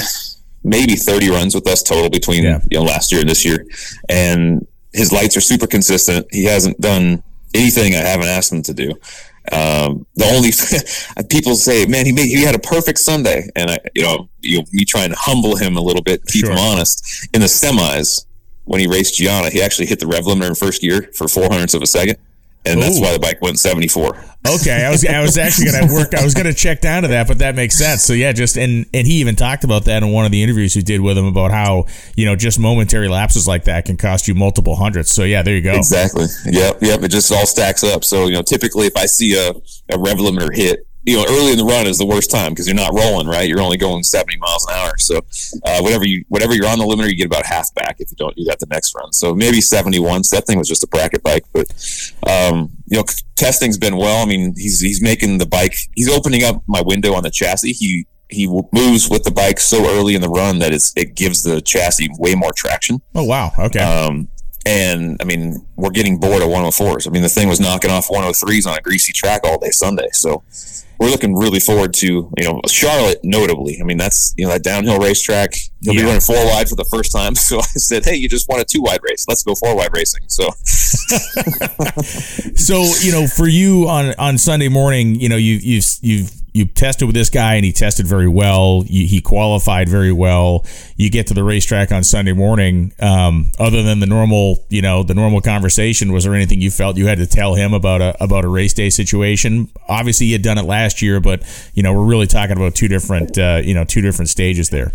[0.64, 2.60] maybe 30 runs with us total between Yeah.
[2.70, 3.66] you know last year and this year,
[4.10, 6.28] and his lights are super consistent.
[6.32, 7.24] He hasn't done
[7.56, 8.94] anything I haven't asked him to do.
[9.52, 10.52] Um, the only
[11.30, 14.64] people say, man, he made he had a perfect Sunday, and I, you know, you
[14.72, 16.52] me trying to humble him a little bit, keep Sure.
[16.52, 17.28] him honest.
[17.34, 18.26] In the semis,
[18.66, 21.44] when he raced Gianna, he actually hit the rev limiter in first gear for four
[21.46, 22.18] hundredths of a second,
[22.66, 24.24] and that's why the bike went seventy four.
[24.48, 26.16] Okay, I was I was actually gonna work.
[26.16, 28.04] I was gonna check down to that, but that makes sense.
[28.04, 30.76] So yeah, just and and he even talked about that in one of the interviews
[30.76, 34.28] we did with him about how you know just momentary lapses like that can cost
[34.28, 35.12] you multiple hundreds.
[35.12, 35.76] So yeah, there you go.
[35.76, 36.26] Exactly.
[36.46, 36.82] Yep.
[36.82, 37.04] Yep.
[37.04, 38.04] It just all stacks up.
[38.04, 39.52] So, you know, typically if I see a,
[39.94, 42.68] a rev limiter hit, you know, early in the run is the worst time because
[42.68, 43.48] you're not rolling, right?
[43.48, 44.98] You're only going 70 miles an hour.
[44.98, 45.18] So,
[45.66, 48.18] uh, whatever you, whatever you're on the limiter, you get about half back if you
[48.18, 49.12] don't do that the next run.
[49.12, 50.24] So maybe 71.
[50.24, 51.66] So that thing was just a bracket bike, but,
[52.28, 53.04] um, you know,
[53.36, 54.22] testing's been well.
[54.22, 57.74] I mean, he's, he's making the bike, he's opening up my window on the chassis.
[57.74, 61.44] He, he moves with the bike so early in the run that it's, it gives
[61.44, 63.02] the chassis way more traction.
[63.16, 63.52] Oh wow.
[63.58, 63.80] Okay.
[63.80, 64.30] Um,
[64.66, 67.08] and I mean, we're getting bored of 104s.
[67.08, 70.08] I mean, the thing was knocking off 103s on a greasy track all day Sunday.
[70.14, 70.44] So
[71.00, 72.06] we're looking really forward to,
[72.38, 73.80] you know, Charlotte notably.
[73.82, 75.56] I mean, that's, you know, that downhill racetrack.
[75.82, 76.02] He'll Yeah.
[76.02, 77.34] be running four wide for the first time.
[77.36, 79.26] So I said, hey, you just won a two wide race.
[79.28, 80.22] Let's go four wide racing.
[80.28, 80.52] So
[82.56, 86.66] So you know, for you on on Sunday morning, you know, you've, you've you've you
[86.66, 88.84] tested with this guy and he tested very well.
[88.86, 90.66] You, he qualified very well.
[90.98, 92.94] You get to the racetrack on Sunday morning.
[93.00, 96.98] Um, other than the normal, you know, the normal conversation, was there anything you felt
[96.98, 99.70] you had to tell him about a about a race day situation?
[99.88, 102.88] Obviously, you had done it last year, but you know, we're really talking about two
[102.88, 104.92] different, uh, you know, two different stages there.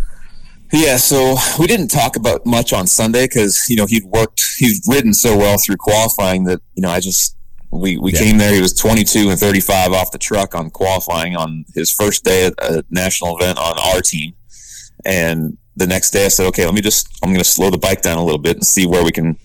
[0.73, 4.81] Yeah, so we didn't talk about much on Sunday because you know he'd worked, he'd
[4.87, 7.37] ridden so well through qualifying that you know I just
[7.77, 8.19] we we Yeah.
[8.21, 8.53] came there.
[8.55, 12.55] He was 22 and 35 off the truck on qualifying on his first day at
[12.63, 14.35] a national event on our team,
[15.05, 17.79] and the next day I said, okay, let me just I'm going to slow the
[17.79, 19.39] bike down a little bit and see where we can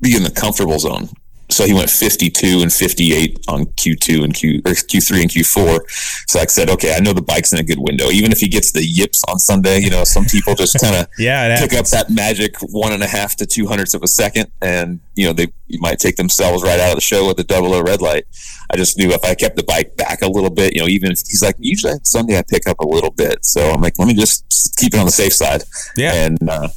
[0.00, 1.08] be in the comfortable zone.
[1.48, 5.80] So he went 52 and 58 on Q2 and Q or Q3 and Q4.
[6.28, 8.10] So I said, okay, I know the bike's in a good window.
[8.10, 11.06] Even if he gets the yips on Sunday, you know, some people just kind of
[11.18, 14.50] Yeah, pick up that magic one and a half to two hundredths of a second,
[14.60, 17.44] and you know they you might take themselves right out of the show with the
[17.44, 18.24] double O red light.
[18.72, 21.12] I just knew if I kept the bike back a little bit, you know, even
[21.12, 23.98] if he's like usually on Sunday I pick up a little bit, so I'm like,
[23.98, 25.62] let me just keep it on the safe side.
[25.96, 26.12] Yeah.
[26.12, 26.68] and uh,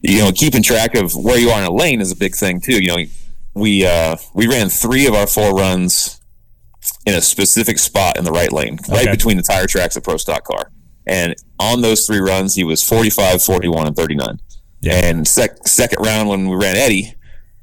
[0.00, 2.60] you know, keeping track of where you are in a lane is a big thing
[2.60, 2.80] too.
[2.82, 3.04] You know,
[3.54, 6.20] we uh, we ran three of our four runs
[7.06, 9.10] in a specific spot in the right lane, right Okay.
[9.10, 10.70] between the tire tracks of Pro Stock car.
[11.06, 14.40] And on those three runs, he was 45, 41, and 39.
[14.80, 14.94] Yeah.
[15.04, 17.14] And sec- second round, when we ran Eddie,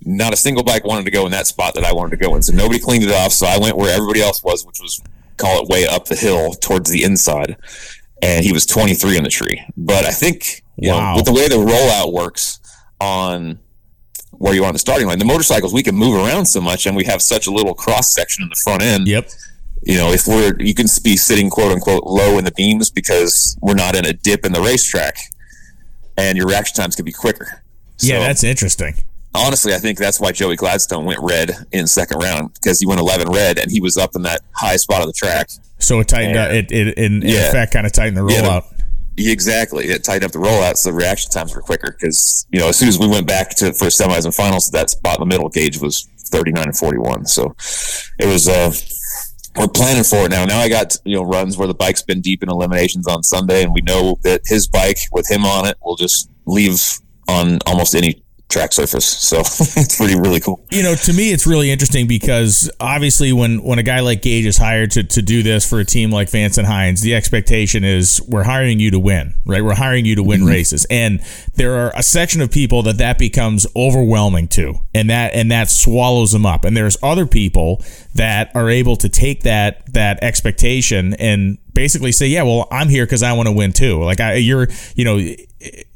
[0.03, 2.35] not a single bike wanted to go in that spot that I wanted to go
[2.35, 2.41] in.
[2.43, 3.31] So nobody cleaned it off.
[3.31, 5.01] So I went where everybody else was, which was
[5.37, 7.57] call it way up the hill towards the inside.
[8.23, 9.61] And he was 23 in the tree.
[9.75, 11.11] But I think, you Wow.
[11.11, 12.59] know, with the way the rollout works
[12.99, 13.59] on
[14.41, 16.85] where you are on the starting line, the motorcycles, we can move around so much
[16.87, 19.29] and we have such a little cross section in the front end Yep.
[19.83, 23.57] you know, if we're you can be sitting quote unquote low in the beams because
[23.61, 25.15] we're not in a dip in the racetrack,
[26.17, 27.63] and your reaction times could be quicker.
[27.99, 28.95] yeah, that's interesting.
[29.33, 32.99] honestly, I think that's why Joey Gladstone went red in second round because he went
[32.99, 35.49] 11 red and he was up in that high spot of the track.
[35.79, 36.45] So it tightened Yeah.
[36.45, 36.51] up.
[36.51, 37.47] It, it in, in Yeah.
[37.49, 38.65] effect kind of tightened the Yeah, the- rollout.
[39.17, 41.91] Exactly, it tightened up the rollout, so the reaction times were quicker.
[41.91, 44.89] Because you know, as soon as we went back to first semis and finals, that
[44.89, 47.25] spot in the middle gauge was 39 and 41.
[47.25, 47.55] So
[48.19, 48.47] it was.
[48.47, 48.71] uh
[49.57, 50.45] we're planning for it now.
[50.45, 53.63] Now I got you know runs where the bike's been deep in eliminations on Sunday,
[53.63, 56.81] and we know that his bike with him on it will just leave
[57.27, 58.20] on almost any
[58.51, 59.05] track surface.
[59.05, 60.63] So it's pretty really cool.
[60.69, 64.45] you know, to me, it's really interesting because obviously, when when a guy like Gaige
[64.45, 67.83] is hired to, to do this for a team like Vance and Hines, the expectation
[67.83, 69.63] is we're hiring you to win, right?
[69.63, 70.49] We're hiring you to win mm-hmm.
[70.49, 71.21] races, and
[71.55, 75.69] there are a section of people that that becomes overwhelming to, and that and that
[75.69, 76.65] swallows them up.
[76.65, 77.83] And there's other people
[78.13, 83.05] that are able to take that that expectation and basically say, yeah, well, I'm here
[83.05, 84.03] because I want to win too.
[84.03, 85.35] Like I, you're, you know.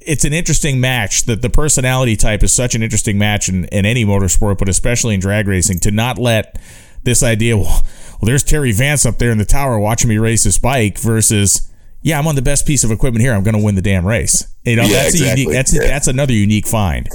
[0.06, 1.24] It's an interesting match.
[1.26, 5.14] That the personality type is such an interesting match in, in any motorsport, but especially
[5.16, 5.80] in drag racing.
[5.82, 6.60] To not let
[7.04, 10.44] this idea, well, well, there's Terry Vance up there in the tower watching me race
[10.44, 13.34] his bike, versus, yeah, I'm on the best piece of equipment here.
[13.34, 14.46] I'm going to win the damn race.
[14.64, 15.42] You know, Yeah, that's exactly.
[15.42, 15.54] unique.
[15.56, 15.82] That's Yeah.
[15.88, 17.08] that's another unique find.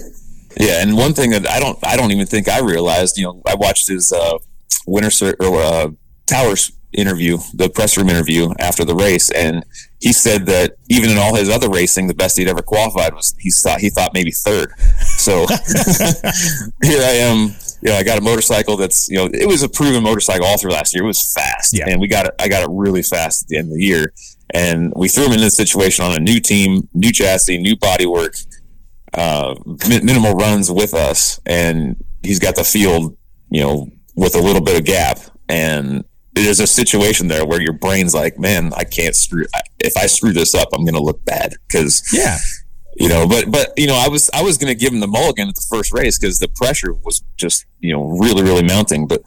[0.58, 3.16] Yeah, and one thing that I don't, I don't even think I realized.
[3.16, 4.38] You know, I watched his uh,
[4.86, 5.88] winter or uh,
[6.30, 9.64] Towers interview, the press room interview after the race, and
[10.00, 13.34] he said that even in all his other racing, the best he'd ever qualified was
[13.38, 14.72] he thought he thought maybe third.
[15.16, 15.46] So
[16.82, 17.54] here I am.
[17.82, 20.58] You know, I got a motorcycle that's you know it was a proven motorcycle all
[20.58, 21.04] through last year.
[21.04, 21.88] It was fast, Yeah.
[21.88, 22.34] and we got it.
[22.38, 24.12] I got it really fast at the end of the year,
[24.52, 28.46] and we threw him in this situation on a new team, new chassis, new bodywork
[29.14, 29.54] uh,
[29.88, 33.16] mi- minimal runs with us, and he's got the field,
[33.50, 35.18] you know, with a little bit of gap.
[35.48, 39.44] And there's a situation there where your brain's like, man, I can't screw.
[39.78, 42.38] If I screw this up, I'm going to look bad because Yeah,
[42.96, 43.26] you know.
[43.26, 45.54] But but you know, I was I was going to give him the mulligan at
[45.56, 49.06] the first race because the pressure was just you know really really mounting.
[49.06, 49.22] But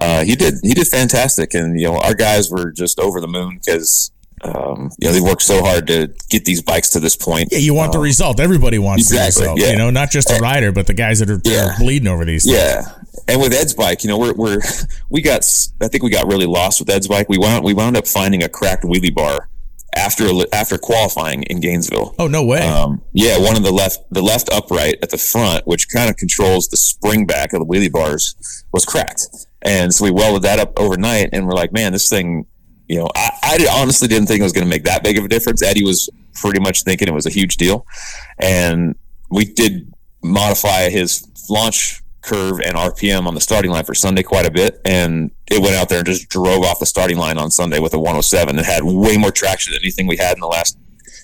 [0.00, 3.28] uh, he did he did fantastic, and you know our guys were just over the
[3.28, 4.10] moon because.
[4.44, 7.50] Um, you know they worked so hard to get these bikes to this point.
[7.52, 7.58] yeah.
[7.58, 8.40] You want the result.
[8.40, 9.60] Everybody wants Exactly, the result.
[9.60, 9.70] yeah.
[9.70, 11.66] You know, not just the rider, but the guys that are, Yeah.
[11.76, 12.42] are bleeding over these.
[12.44, 12.56] things.
[12.56, 12.82] Yeah,
[13.28, 14.58] and with Ed's bike, you know, we're we're
[15.10, 15.42] we got
[15.80, 17.28] I think we got really lost with Ed's bike.
[17.28, 19.48] We wound we wound up finding a cracked wheelie bar
[19.94, 22.14] after after qualifying in Gainesville.
[22.18, 22.60] Oh no way.
[22.60, 26.16] Um, yeah, one of the left the left upright at the front, which kind of
[26.16, 29.26] controls the spring back of the wheelie bars, was cracked,
[29.62, 31.30] and so we welded that up overnight.
[31.32, 32.46] And we're like, man, this thing.
[32.88, 35.16] You know, I, I did- honestly didn't think it was going to make that big
[35.16, 35.62] of a difference.
[35.62, 37.86] Eddie was pretty much thinking it was a huge deal,
[38.38, 38.96] and
[39.30, 39.90] we did
[40.22, 44.80] modify his launch curve and RPM on the starting line for Sunday quite a bit,
[44.84, 47.92] and it went out there and just drove off the starting line on Sunday with
[47.94, 48.58] a 107.
[48.58, 50.78] It had way more traction than anything we had in the last,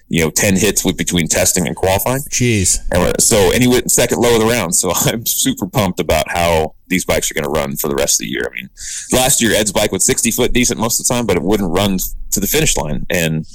[0.08, 2.20] you know, 10 hits with between testing and qualifying.
[2.30, 2.78] Jeez.
[2.92, 4.74] And so, and he went second low of the round.
[4.74, 8.20] So I'm super pumped about how these bikes are going to run for the rest
[8.20, 8.50] of the year.
[8.50, 8.68] I mean,
[9.12, 11.70] last year Ed's bike was 60 foot decent most of the time, but it wouldn't
[11.70, 11.98] run
[12.32, 13.06] to the finish line.
[13.08, 13.46] And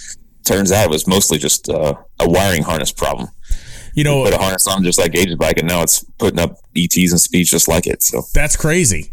[0.46, 3.28] turns out it was mostly just uh, a wiring harness problem.
[3.94, 6.58] You know, Put a harness on just like Gaige's bike, and now it's putting up
[6.76, 8.02] ETs and speeds just like it.
[8.02, 9.13] So, that's crazy.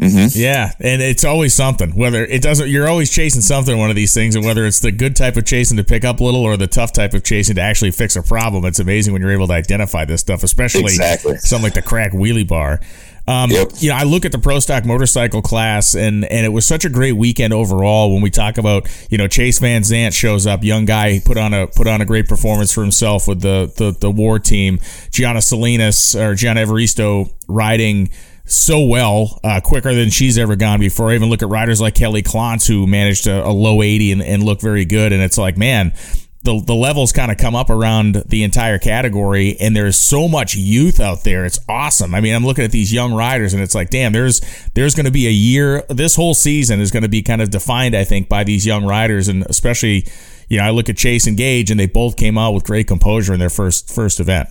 [0.00, 1.90] Hmm Yeah, and it's always something.
[1.94, 4.92] Whether it doesn't, you're always chasing something one of these things, and whether it's the
[4.92, 7.56] good type of chasing to pick up a little or the tough type of chasing
[7.56, 10.84] to actually fix a problem, it's amazing when you're able to identify this stuff, especially
[10.84, 11.36] Exactly.
[11.38, 12.80] something like the crack wheelie bar.
[13.28, 13.72] Um, Yep.
[13.78, 16.84] You know, I look at the pro stock motorcycle class, and and it was such
[16.84, 18.12] a great weekend overall.
[18.12, 21.52] When we talk about, you know, Chase Van Sant shows up, young guy, put on
[21.54, 24.80] a put on a great performance for himself with the the, the war team.
[25.12, 28.10] Gianna Salinas or Gianna Evaristo riding
[28.50, 31.10] so well, uh, quicker than she's ever gone before.
[31.10, 34.22] I even look at riders like Kelly Clontz, who managed a, a low 80 and,
[34.22, 35.12] and look very good.
[35.12, 35.94] And it's like, man,
[36.42, 40.54] the, the levels kind of come up around the entire category, and there's so much
[40.54, 41.44] youth out there.
[41.44, 42.14] It's awesome.
[42.14, 44.40] I mean, I'm looking at these young riders, and it's like, damn, there's
[44.74, 45.84] there's going to be a year.
[45.88, 48.86] This whole season is going to be kind of defined, I think, by these young
[48.86, 50.06] riders, and especially,
[50.48, 52.86] you know, I look at Chase and Gaige, and they both came out with great
[52.86, 54.48] composure in their first first event.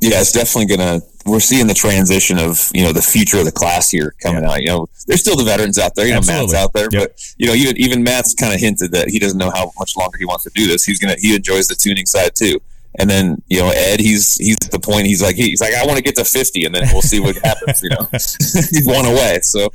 [0.00, 1.00] Yeah, it's definitely gonna.
[1.26, 4.60] We're seeing the transition of you know the future of the class here coming out.
[4.60, 6.06] You know, there's still the veterans out there.
[6.06, 6.46] You know, Absolutely.
[6.46, 7.02] Matt's out there, Yep.
[7.02, 9.96] but you know, even even Matt's kind of hinted that he doesn't know how much
[9.96, 10.84] longer he wants to do this.
[10.84, 12.58] He's gonna he enjoys the tuning side too.
[12.98, 15.84] And then you know Ed, he's he's at the point he's like he's like I
[15.84, 17.82] want to get to 50, and then we'll see what happens.
[17.82, 19.40] You know, he's one away.
[19.42, 19.68] So,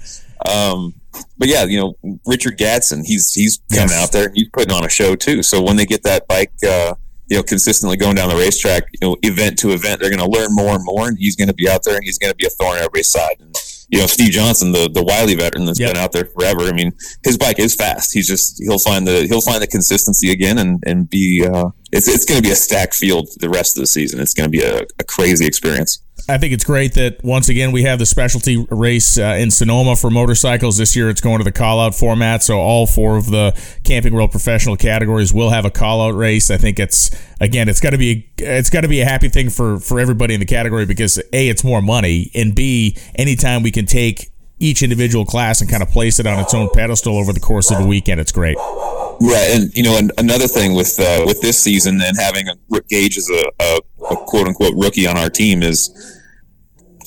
[0.51, 0.95] um,
[1.37, 4.03] but yeah, you know Richard Gadson, he's he's coming Yes.
[4.03, 4.31] out there.
[4.33, 5.43] He's putting on a show too.
[5.43, 6.51] So when they get that bike.
[6.67, 6.95] Uh,
[7.27, 10.29] you know, consistently going down the racetrack, you know, event to event, they're going to
[10.29, 12.35] learn more and more, and he's going to be out there, and he's going to
[12.35, 13.37] be a thorn in everybody's side.
[13.39, 13.55] And
[13.89, 15.93] you know, Steve Johnson, the the Wiley veteran that's Yep.
[15.93, 16.61] been out there forever.
[16.63, 16.91] I mean,
[17.23, 18.13] his bike is fast.
[18.13, 21.45] He's just he'll find the he'll find the consistency again and and be.
[21.45, 24.19] Uh, it's it's going to be a stacked field the rest of the season.
[24.19, 26.01] It's going to be a, a crazy experience.
[26.27, 29.95] I think it's great that once again we have the specialty race uh, in Sonoma
[29.95, 30.77] for motorcycles.
[30.77, 34.13] This year it's going to the call out format, so all four of the Camping
[34.13, 36.49] World professional categories will have a call out race.
[36.49, 39.49] I think it's again it's got to be it's got to be a happy thing
[39.51, 43.69] for for everybody in the category because a it's more money and b anytime we
[43.69, 47.33] can take each individual class and kind of place it on its own pedestal over
[47.33, 48.57] the course of a weekend, it's great.
[48.57, 52.55] Right, and you know, an, another thing with uh, with this season and having a,
[52.89, 53.79] Gaige as a, a,
[54.11, 56.21] a quote unquote rookie on our team is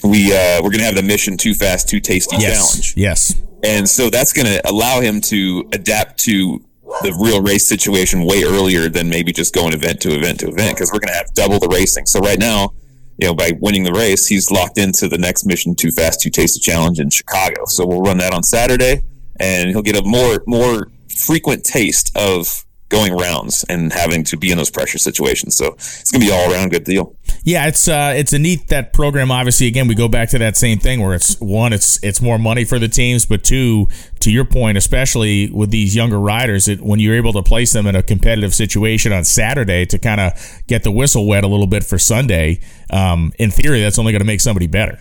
[0.04, 3.42] we uh, we're going to have the mission too fast, too tasty Yes, challenge, yes,
[3.62, 6.64] and so that's going to allow him to adapt to
[7.02, 10.74] the real race situation way earlier than maybe just going event to event to event
[10.76, 12.06] because we're going to have double the racing.
[12.06, 12.72] So right now,
[13.18, 16.30] you know, by winning the race, he's locked into the next mission, too fast, too
[16.30, 17.64] tasty challenge in Chicago.
[17.66, 19.02] So we'll run that on Saturday,
[19.38, 24.50] and he'll get a more more frequent taste of going rounds and having to be
[24.50, 25.56] in those pressure situations.
[25.56, 27.14] So it's going to be all around good deal.
[27.44, 29.30] Yeah, it's uh, it's a neat that program.
[29.30, 32.38] Obviously, again, we go back to that same thing where it's one, it's it's more
[32.38, 33.88] money for the teams, but two,
[34.20, 37.86] to your point, especially with these younger riders, it, when you're able to place them
[37.86, 40.32] in a competitive situation on Saturday to kind of
[40.66, 44.20] get the whistle wet a little bit for Sunday, um, in theory, that's only going
[44.20, 44.98] to make somebody better.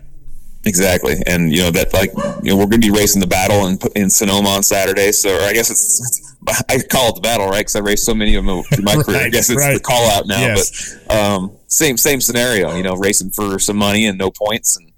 [0.65, 2.11] Exactly, and you know that like
[2.43, 5.13] you know we're going to be racing the battle in in Sonoma on Saturday.
[5.13, 6.26] So I guess it's, it's
[6.69, 7.59] I call it the battle, right?
[7.59, 9.17] Because I raced so many of them through my career.
[9.25, 9.73] I guess it's right.
[9.73, 10.97] the call out now, Yes.
[11.07, 12.75] but um, same same scenario.
[12.75, 14.91] You know, racing for some money and no points and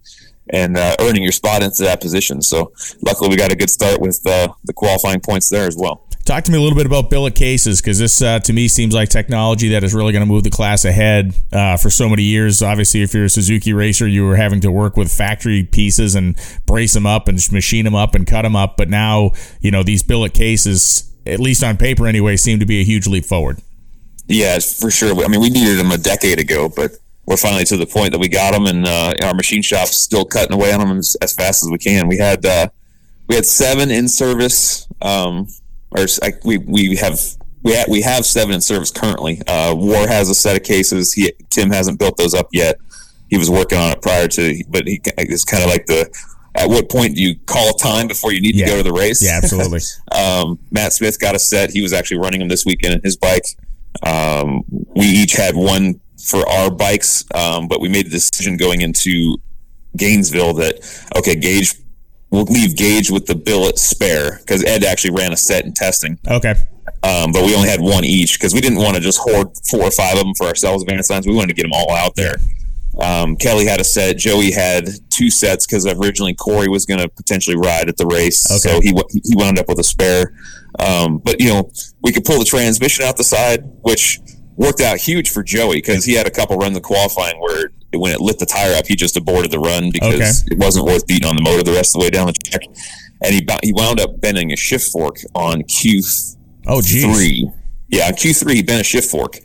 [0.52, 2.42] and uh, earning your spot into that position.
[2.42, 6.06] So luckily we got a good start with uh, the qualifying points there as well.
[6.26, 8.94] Talk to me a little bit about billet cases because this, uh, to me, seems
[8.94, 11.34] like technology that is really going to move the class ahead.
[11.52, 14.72] Uh, for so many years, obviously, if you're a Suzuki racer, you were having to
[14.72, 16.36] work with factory pieces and
[16.68, 18.78] brace them up and machine them up and cut them up.
[18.78, 22.80] But now, you know, these billet cases, at least on paper anyway, seem to be
[22.82, 23.60] a huge leap forward.
[24.28, 25.24] Yeah, for sure.
[25.24, 26.92] I mean, we needed them a decade ago, but
[27.26, 30.26] we're finally to the point that we got them, and uh, our machine shop's still
[30.26, 32.08] cutting away on them as, as fast as we can.
[32.08, 32.70] We had uh,
[33.28, 35.48] we had seven in service, um,
[35.92, 36.06] or
[36.44, 37.20] we we have
[37.64, 39.42] we ha- we have seven in service currently.
[39.48, 41.14] Uh, War has a set of cases.
[41.14, 42.78] He Tim hasn't built those up yet.
[43.30, 46.10] He was working on it prior to, but he it's kind of like the.
[46.60, 48.66] At what point do you call time before you need Yeah.
[48.66, 49.24] to go to the race?
[49.24, 49.80] Yeah, absolutely.
[50.12, 51.72] Um, Matt Smith got a set.
[51.72, 53.46] He was actually running them this weekend in his bike.
[54.04, 54.64] Um,
[54.96, 59.38] we each had one for our bikes, um, but we made the decision going into
[59.98, 60.76] Gainesville that
[61.18, 61.80] okay, Gaige,
[62.32, 66.20] we'll leave Gaige with the billet spare because Ed actually ran a set in testing,
[66.28, 66.54] Okay.
[67.04, 69.84] um, but we only had one each because we didn't want to just hoard four
[69.84, 70.84] or five of them for ourselves.
[70.84, 72.36] Advanced Signs, we wanted to get them all out there.
[73.02, 74.18] Um, Kelly had a set.
[74.18, 78.50] Joey had two sets because originally Corey was going to potentially ride at the race,
[78.50, 78.58] Okay.
[78.76, 80.34] so he wa- he wound up with a spare.
[80.80, 81.72] Um, but you know,
[82.02, 84.20] we could pull the transmission out the side, which
[84.56, 88.12] worked out huge for Joey because he had a couple runs of qualifying where when
[88.12, 90.54] it lit the tire up, he just aborted the run because Okay.
[90.54, 92.62] it wasn't worth beating on the motor the rest of the way down the track.
[93.24, 96.02] And he he wound up bending a shift fork on Q
[96.68, 97.04] Oh, geez.
[97.04, 97.50] three.
[97.90, 99.40] Yeah, on Q three he bent a shift fork,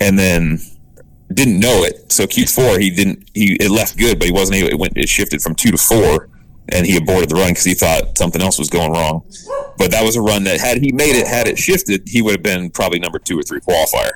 [0.00, 0.60] and then
[1.34, 2.10] didn't know it.
[2.12, 4.68] So Q four he didn't he it left good, but he wasn't able.
[4.70, 6.28] It went it shifted from two to four,
[6.70, 9.22] and he aborted the run because he thought something else was going wrong.
[9.76, 12.32] But that was a run that had he made it, had it shifted, he would
[12.32, 14.10] have been probably number two or three qualifier.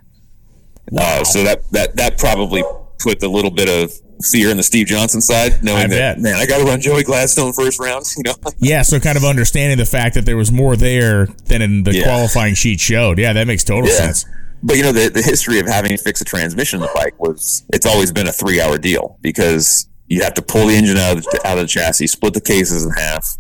[0.96, 2.62] Uh, so that that that probably
[2.98, 3.92] put a little bit of
[4.33, 6.18] fear in the Steve Johnson side, knowing I that bet.
[6.20, 8.04] man, I got to run Joey Gladstone first round.
[8.16, 11.62] You know, Yeah, so kind of understanding the fact that there was more there than
[11.62, 12.04] in the Yeah.
[12.04, 13.18] qualifying sheet showed.
[13.18, 13.96] Yeah, that makes total Yeah.
[13.96, 14.24] sense.
[14.62, 17.18] But you know, the, the history of having to fix a transmission in the bike
[17.21, 20.97] was it's always been a three hour deal because you have to pull the engine
[20.97, 23.37] out of the, out of the chassis, split the cases in half,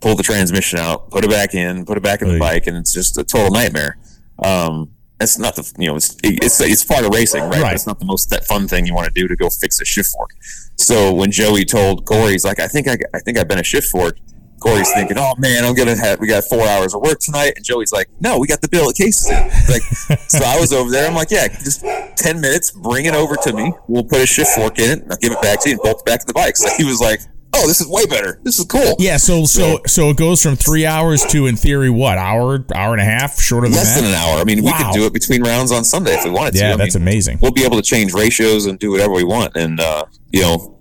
[0.00, 2.76] pull the transmission out, put it back in, put it back in the bike, and
[2.76, 3.98] it's just a total nightmare.
[4.38, 7.62] Um, it's not the you know it's it's it's part of racing, right?
[7.62, 7.74] Right.
[7.74, 9.84] It's not the most that fun thing you want to do to go fix a
[9.84, 10.30] shift fork.
[10.76, 13.64] So when Joey told Corey, he's like, I think I I think I've been a
[13.64, 14.16] shift fork.
[14.60, 17.64] Corey's thinking, oh man, I'm gonna have we got four hours of work tonight, and
[17.64, 19.28] Joey's like, no, we got the billet cases.
[19.30, 19.36] In.
[19.68, 19.82] Like,
[20.28, 21.08] so I was over there.
[21.08, 21.84] I'm like, yeah, just
[22.16, 23.72] ten minutes, bring it over to me.
[23.88, 25.02] We'll put a shift fork in it.
[25.02, 26.56] and I'll give it back to you and bolt it back to the bike.
[26.56, 27.20] So he was like,
[27.54, 28.38] oh, this is way better.
[28.44, 28.94] This is cool.
[28.98, 32.92] Yeah, so so so it goes from three hours to, in theory, what hour, hour
[32.92, 34.02] and a half, shorter than Less that.
[34.02, 34.38] than an hour.
[34.40, 34.90] I mean, we Wow.
[34.92, 36.58] could do it between rounds on Sunday if we wanted to.
[36.60, 37.38] yeah, I that's mean, amazing.
[37.42, 39.56] we'll be able to change ratios and do whatever we want.
[39.56, 40.78] And uh, you know,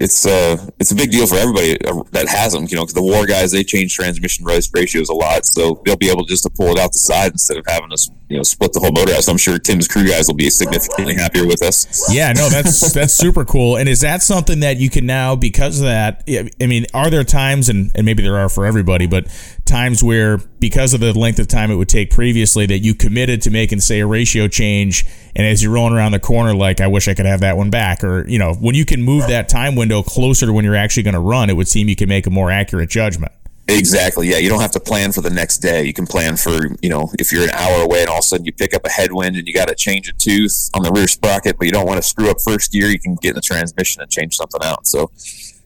[0.00, 2.66] it's uh it's a big deal for everybody uh, that has them.
[2.68, 6.24] You know, the war guys they change transmission ratios a lot, so they'll be able
[6.24, 8.80] just to pull it out the side instead of having us you know split the
[8.80, 9.22] whole motor out.
[9.22, 12.12] So I'm sure Tim's crew guys will be significantly happier with us.
[12.12, 13.76] Yeah, no, that's that's super cool.
[13.76, 16.24] And is that something that you can now because of that?
[16.28, 19.26] I mean, are there times and and maybe there are for everybody, but
[19.70, 23.40] times where because of the length of time it would take previously that you committed
[23.42, 25.06] to making say a ratio change
[25.36, 27.70] and as you're rolling around the corner like I wish I could have that one
[27.70, 30.76] back or you know when you can move that time window closer to when you're
[30.76, 33.32] actually going to run it would seem you can make a more accurate judgment.
[33.68, 34.28] Exactly.
[34.28, 35.84] Yeah, you don't have to plan for the next day.
[35.84, 38.22] You can plan for, you know, if you're an hour away and all of a
[38.22, 40.90] sudden you pick up a headwind and you got to change a tooth on the
[40.90, 43.34] rear sprocket, but you don't want to screw up first gear, you can get in
[43.36, 44.88] the transmission and change something out.
[44.88, 45.12] So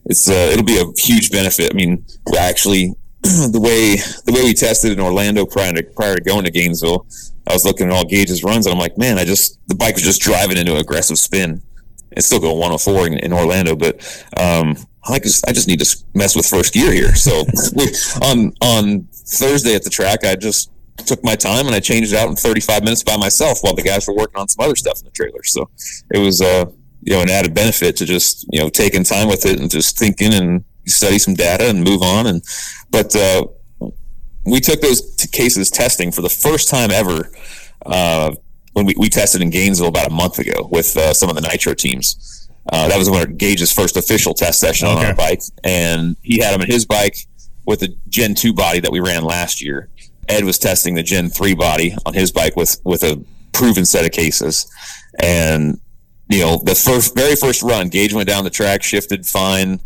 [0.05, 1.73] it's uh, it'll be a huge benefit.
[1.73, 2.05] I mean,
[2.39, 2.95] actually
[3.53, 3.97] the way
[4.27, 7.07] the way we tested in Orlando prior to prior to going to Gainesville,
[7.49, 9.95] I was looking at all Gaige's runs and I'm like, man, I just the bike
[9.95, 11.62] was just driving into an aggressive spin.
[12.11, 13.97] It's still going 104 in, in Orlando, but
[14.37, 14.77] um,
[15.09, 17.14] I just I just need to mess with first gear here.
[17.14, 17.45] So
[18.22, 20.70] on on Thursday at the track, I just
[21.07, 23.83] took my time and I changed it out in 35 minutes by myself while the
[23.83, 25.43] guys were working on some other stuff in the trailer.
[25.45, 25.70] So
[26.12, 26.66] it was uh
[27.03, 29.99] you know an added benefit to just you know taking time with it and just
[29.99, 32.43] thinking and study some data and move on and
[32.91, 33.45] but uh,
[34.45, 37.30] we took those t- cases testing for the first time ever
[37.87, 38.35] uh,
[38.72, 41.41] when we, we tested in Gainesville about a month ago with uh, some of the
[41.41, 42.49] Nitro teams.
[42.72, 44.99] Uh, that was one of Gaige's first official test session okay.
[44.99, 47.16] on our bike, and he had him in his bike
[47.66, 49.89] with the Gen two body that we ran last year.
[50.28, 53.22] Ed was testing the Gen three body on his bike with with a
[53.53, 54.66] proven set of cases,
[55.18, 55.78] and
[56.30, 59.78] you know the first very first run, Gage went down the track, shifted fine,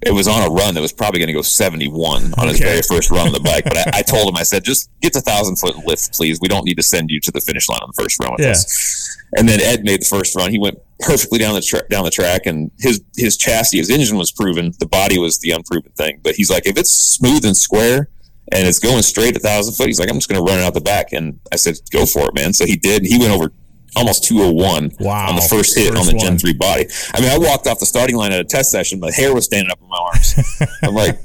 [0.00, 2.82] it was on a run that was probably going to go 71 on his very
[2.82, 3.64] first run on the bike.
[3.64, 6.38] But I, I, told him, I said, just get the thousand foot lift, please.
[6.40, 8.40] We don't need to send you to the finish line on the first run with
[8.40, 8.50] yeah.
[8.50, 9.18] us.
[9.36, 10.50] And then Ed made the first run.
[10.50, 14.16] He went perfectly down the tra- down the track, and his his chassis, his engine
[14.16, 14.72] was proven.
[14.78, 16.20] The body was the unproven thing.
[16.22, 18.08] But he's like, if it's smooth and square
[18.52, 20.62] and it's going straight a thousand foot, he's like, I'm just going to run it
[20.62, 21.12] out the back.
[21.12, 22.54] And I said, go for it, man.
[22.54, 23.04] So he did.
[23.04, 23.52] He went over
[23.96, 25.28] almost 201 wow.
[25.28, 26.24] on the first hit first on the one.
[26.24, 26.86] Gen 3 body.
[27.14, 29.44] I mean, I walked off the starting line at a test session, my hair was
[29.44, 30.34] standing up in my arms.
[30.82, 31.18] I'm like,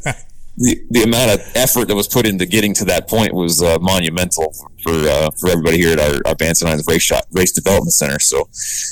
[0.58, 3.80] the, the amount of effort that was put into getting to that point was uh,
[3.80, 4.54] monumental
[4.84, 8.20] for uh, for everybody here at our, our Vance and race shot race development center.
[8.20, 8.50] So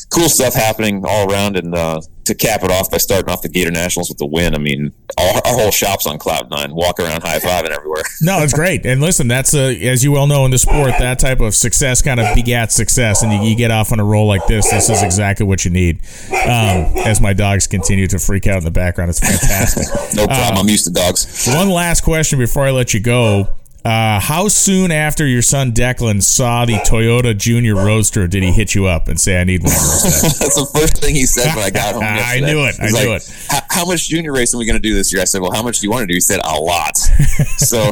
[0.09, 3.49] cool stuff happening all around, and uh, to cap it off by starting off the
[3.49, 4.55] Gatornationals with the win.
[4.55, 8.03] I mean, our, our whole shop's on cloud nine, walk around high five and everywhere.
[8.21, 8.85] no, it's great.
[8.85, 12.01] And listen, that's a, as you well know in the sport, that type of success
[12.01, 14.69] kind of begats success, and you, you, get off on a roll like this.
[14.71, 15.97] This is exactly what you need.
[16.31, 19.87] Um, as my dogs continue to freak out in the background, it's fantastic.
[20.15, 20.57] no problem.
[20.57, 21.47] Um, I'm used to dogs.
[21.47, 23.49] One last question before I let you go.
[23.83, 28.75] Uh, how soon after your son Declan saw the Toyota Junior Roadster did he hit
[28.75, 29.71] you up and say, "I need one"?
[29.73, 32.03] That's the first thing he said when I got home.
[32.05, 32.75] I knew it.
[32.79, 33.27] I like, knew it.
[33.69, 35.21] How much junior racing are we going to do this year?
[35.21, 36.95] I said, "Well, how much do you want to do?" He said, "A lot."
[37.57, 37.89] so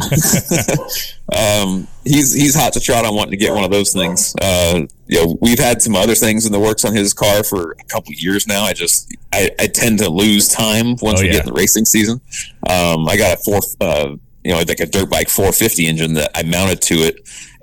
[1.36, 4.36] um, he's he's hot to trot on wanting to get one of those things.
[4.40, 7.72] Uh, you know, we've had some other things in the works on his car for
[7.72, 8.62] a couple years now.
[8.62, 11.34] I just I, I tend to lose time once oh, we yeah.
[11.34, 12.22] get in the racing season.
[12.70, 13.76] Um, I got a fourth.
[13.82, 17.16] Uh, you know, like a dirt bike 450 engine that I mounted to it,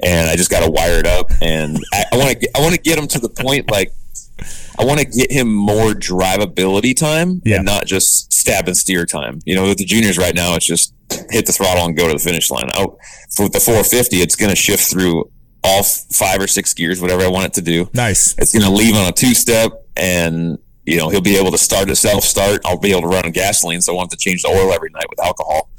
[0.02, 1.30] and I just got to wire it up.
[1.40, 3.92] And I want to I want to get him to the point like
[4.78, 7.56] I want to get him more drivability time yeah.
[7.56, 9.40] and not just stab and steer time.
[9.44, 10.94] You know, with the juniors right now, it's just
[11.30, 12.68] hit the throttle and go to the finish line.
[12.74, 12.98] Out
[13.34, 15.30] for the 450, it's going to shift through
[15.64, 17.88] all five or six gears, whatever I want it to do.
[17.94, 18.36] Nice.
[18.38, 21.58] It's going to leave on a two step and you know he'll be able to
[21.58, 22.60] start it self start.
[22.64, 24.90] I'll be able to run on gasoline, so I want to change the oil every
[24.90, 25.70] night with alcohol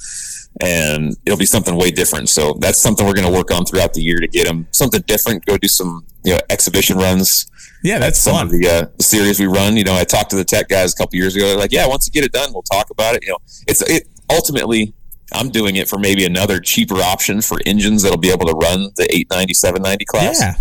[0.62, 2.30] and it'll be something way different.
[2.30, 5.02] So that's something we're going to work on throughout the year to get them something
[5.08, 5.46] different.
[5.46, 7.50] Go do some you know exhibition runs.
[7.84, 8.46] Yeah, that's some fun.
[8.48, 9.78] of the, uh, the series we run.
[9.78, 11.48] You know, I talked to the tech guys a couple years ago.
[11.48, 13.38] They're like, "Yeah, once you get it done, we'll talk about it." You know,
[13.68, 14.94] it's it ultimately.
[15.34, 18.92] I'm doing it for maybe another cheaper option for engines that'll be able to run
[18.96, 20.40] the 890, 790 class.
[20.40, 20.54] Yeah.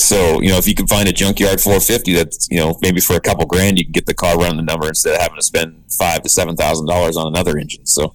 [0.00, 3.16] So, you know, if you can find a junkyard 450 that's, you know, maybe for
[3.16, 5.42] a couple grand, you can get the car running the number instead of having to
[5.42, 7.84] spend five to seven thousand dollars on another engine.
[7.84, 8.14] So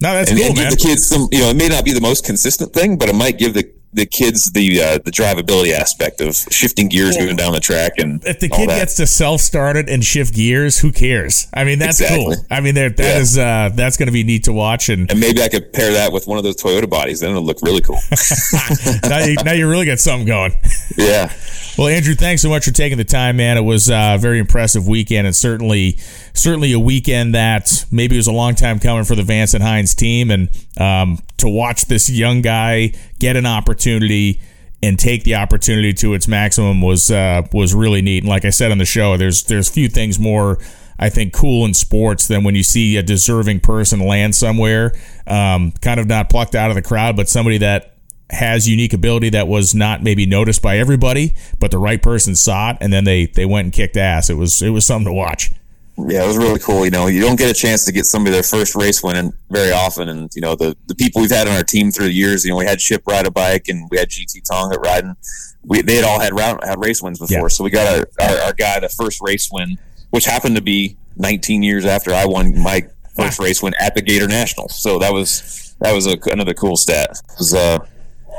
[0.00, 0.70] no, that's and, cool, and man.
[0.70, 3.08] Give the kids some, you know, it may not be the most consistent thing, but
[3.08, 7.36] it might give the the kids the uh, the drivability aspect of shifting gears, moving
[7.36, 10.78] down the track, and if the kid gets to self start it and shift gears,
[10.78, 11.48] who cares?
[11.54, 12.36] I mean, that's exactly.
[12.36, 12.44] cool.
[12.50, 13.18] I mean, that yeah.
[13.18, 15.92] is uh, that's going to be neat to watch, and and maybe I could pair
[15.92, 17.98] that with one of those Toyota bodies, then it'll look really cool.
[19.08, 20.52] now, you, now you really got something going.
[20.96, 21.32] Yeah.
[21.76, 23.58] Well, Andrew, thanks so much for taking the time, man.
[23.58, 25.98] It was a very impressive weekend, and certainly
[26.32, 29.94] certainly a weekend that maybe was a long time coming for the Vance and Hines
[29.94, 34.40] team, and um, to watch this young guy get an opportunity
[34.82, 38.22] and take the opportunity to its maximum was uh, was really neat.
[38.22, 40.58] And like I said on the show, there's there's few things more
[40.98, 44.92] I think, cool in sports than when you see a deserving person land somewhere,
[45.26, 47.96] um, kind of not plucked out of the crowd, but somebody that
[48.30, 52.70] has unique ability that was not maybe noticed by everybody, but the right person saw
[52.70, 54.30] it, and then they they went and kicked ass.
[54.30, 55.52] It was it was something to watch.
[55.98, 56.84] Yeah, it was really cool.
[56.84, 59.72] You know, you don't get a chance to get somebody their first race winning very
[59.72, 62.44] often, and you know the the people we've had on our team through the years.
[62.44, 65.16] You know, we had Chip ride a bike, and we had GT Tonglet riding.
[65.64, 67.48] We they had all had round, had race wins before, yeah.
[67.48, 69.78] so we got our, our our guy the first race win,
[70.10, 72.86] which happened to be 19 years after I won my
[73.16, 74.70] first race win at the Gatornational.
[74.70, 77.10] So that was that was a, another cool stat.
[77.10, 77.78] It was uh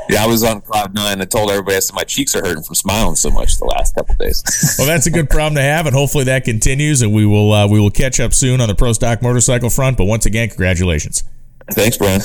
[0.08, 1.20] yeah, I was on cloud nine.
[1.20, 3.94] I told everybody I said my cheeks are hurting from smiling so much the last
[3.94, 4.42] couple days.
[4.78, 7.02] well, that's a good problem to have, and hopefully that continues.
[7.02, 9.96] And we will uh, we will catch up soon on the pro stock motorcycle front.
[9.96, 11.24] But once again, congratulations.
[11.72, 12.22] Thanks, Brian.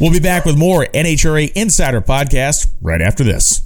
[0.00, 3.65] We'll be back with more NHRA Insider podcast right after this.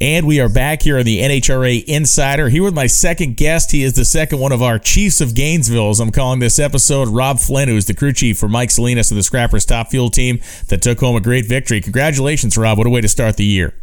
[0.00, 2.50] And we are back here on the NHRA Insider.
[2.50, 3.72] Here with my second guest.
[3.72, 7.08] He is the second one of our Chiefs of Gainesville, as I'm calling this episode.
[7.08, 10.08] Rob Flynn, who is the crew chief for Mike Salinas of the Scrappers Top Fuel
[10.08, 10.38] team
[10.68, 11.80] that took home a great victory.
[11.80, 12.78] Congratulations, Rob.
[12.78, 13.74] What a way to start the year.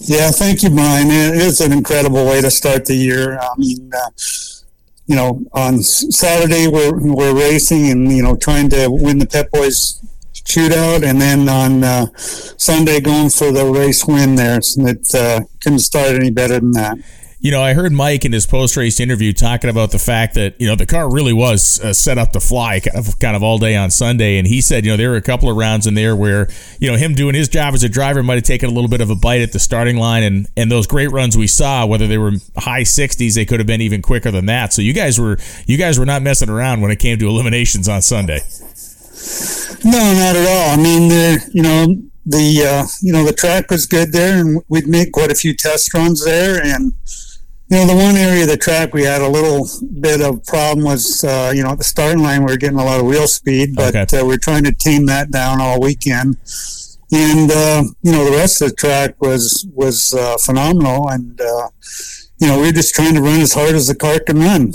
[0.00, 1.06] Yeah, thank you, Brian.
[1.06, 3.38] It is an incredible way to start the year.
[3.38, 4.10] I mean, uh,
[5.06, 9.50] you know, on Saturday we're, we're racing and, you know, trying to win the Pep
[9.50, 10.04] Boys
[10.44, 14.60] shootout, and then on uh, Sunday going for the race win there.
[14.60, 16.98] It uh, couldn't start any better than that.
[17.44, 20.58] You know, I heard Mike in his post race interview talking about the fact that
[20.58, 23.42] you know the car really was uh, set up to fly kind of, kind of
[23.42, 25.86] all day on Sunday, and he said you know there were a couple of rounds
[25.86, 26.48] in there where
[26.80, 29.02] you know him doing his job as a driver might have taken a little bit
[29.02, 32.06] of a bite at the starting line, and and those great runs we saw, whether
[32.06, 34.72] they were high 60s, they could have been even quicker than that.
[34.72, 35.36] So you guys were
[35.66, 38.40] you guys were not messing around when it came to eliminations on Sunday.
[39.84, 40.70] No, not at all.
[40.70, 41.86] I mean, the you know
[42.26, 45.54] the uh, you know the track was good there, and we'd make quite a few
[45.54, 46.62] test runs there.
[46.62, 46.92] And
[47.68, 49.68] you know, the one area of the track we had a little
[50.00, 52.84] bit of problem was uh, you know at the starting line we were getting a
[52.84, 54.18] lot of wheel speed, but okay.
[54.18, 56.36] uh, we are trying to tame that down all weekend.
[57.12, 61.68] And uh, you know the rest of the track was was uh, phenomenal, and uh,
[62.38, 64.72] you know we are just trying to run as hard as the car can run.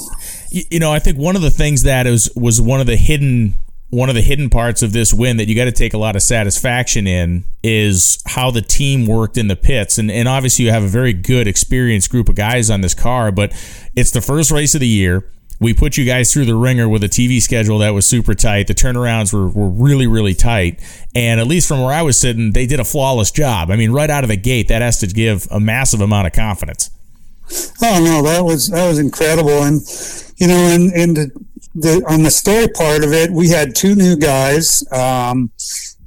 [0.51, 3.53] You know, I think one of the things that is was one of the hidden
[3.89, 6.15] one of the hidden parts of this win that you got to take a lot
[6.15, 9.97] of satisfaction in is how the team worked in the pits.
[9.97, 13.31] And, and obviously, you have a very good, experienced group of guys on this car,
[13.31, 13.51] but
[13.95, 15.25] it's the first race of the year.
[15.61, 18.67] We put you guys through the ringer with a TV schedule that was super tight.
[18.67, 20.79] The turnarounds were, were really, really tight.
[21.13, 23.69] And at least from where I was sitting, they did a flawless job.
[23.69, 26.33] I mean, right out of the gate, that has to give a massive amount of
[26.33, 26.91] confidence.
[27.81, 29.81] Oh no, that was that was incredible, and
[30.39, 31.31] you know, and and
[31.75, 35.51] the on the story part of it, we had two new guys, um,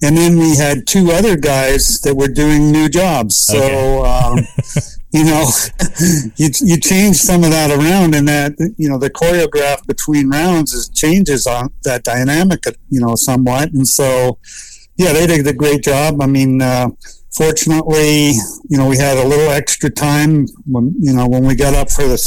[0.02, 3.36] and then we had two other guys that were doing new jobs.
[3.36, 4.08] So, okay.
[4.08, 4.38] um,
[5.12, 5.48] you know,
[6.36, 10.72] you you change some of that around, and that you know the choreograph between rounds
[10.72, 13.72] is changes on that dynamic, you know, somewhat.
[13.72, 14.38] And so,
[14.96, 16.20] yeah, they did a great job.
[16.20, 16.62] I mean.
[16.62, 16.90] Uh,
[17.34, 18.32] fortunately,
[18.68, 21.90] you know, we had a little extra time when you know when we got up
[21.90, 22.18] for the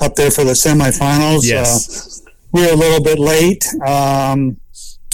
[0.00, 1.40] up there for the semifinals.
[1.44, 2.22] Yes.
[2.26, 4.56] Uh, we were a little bit late, um,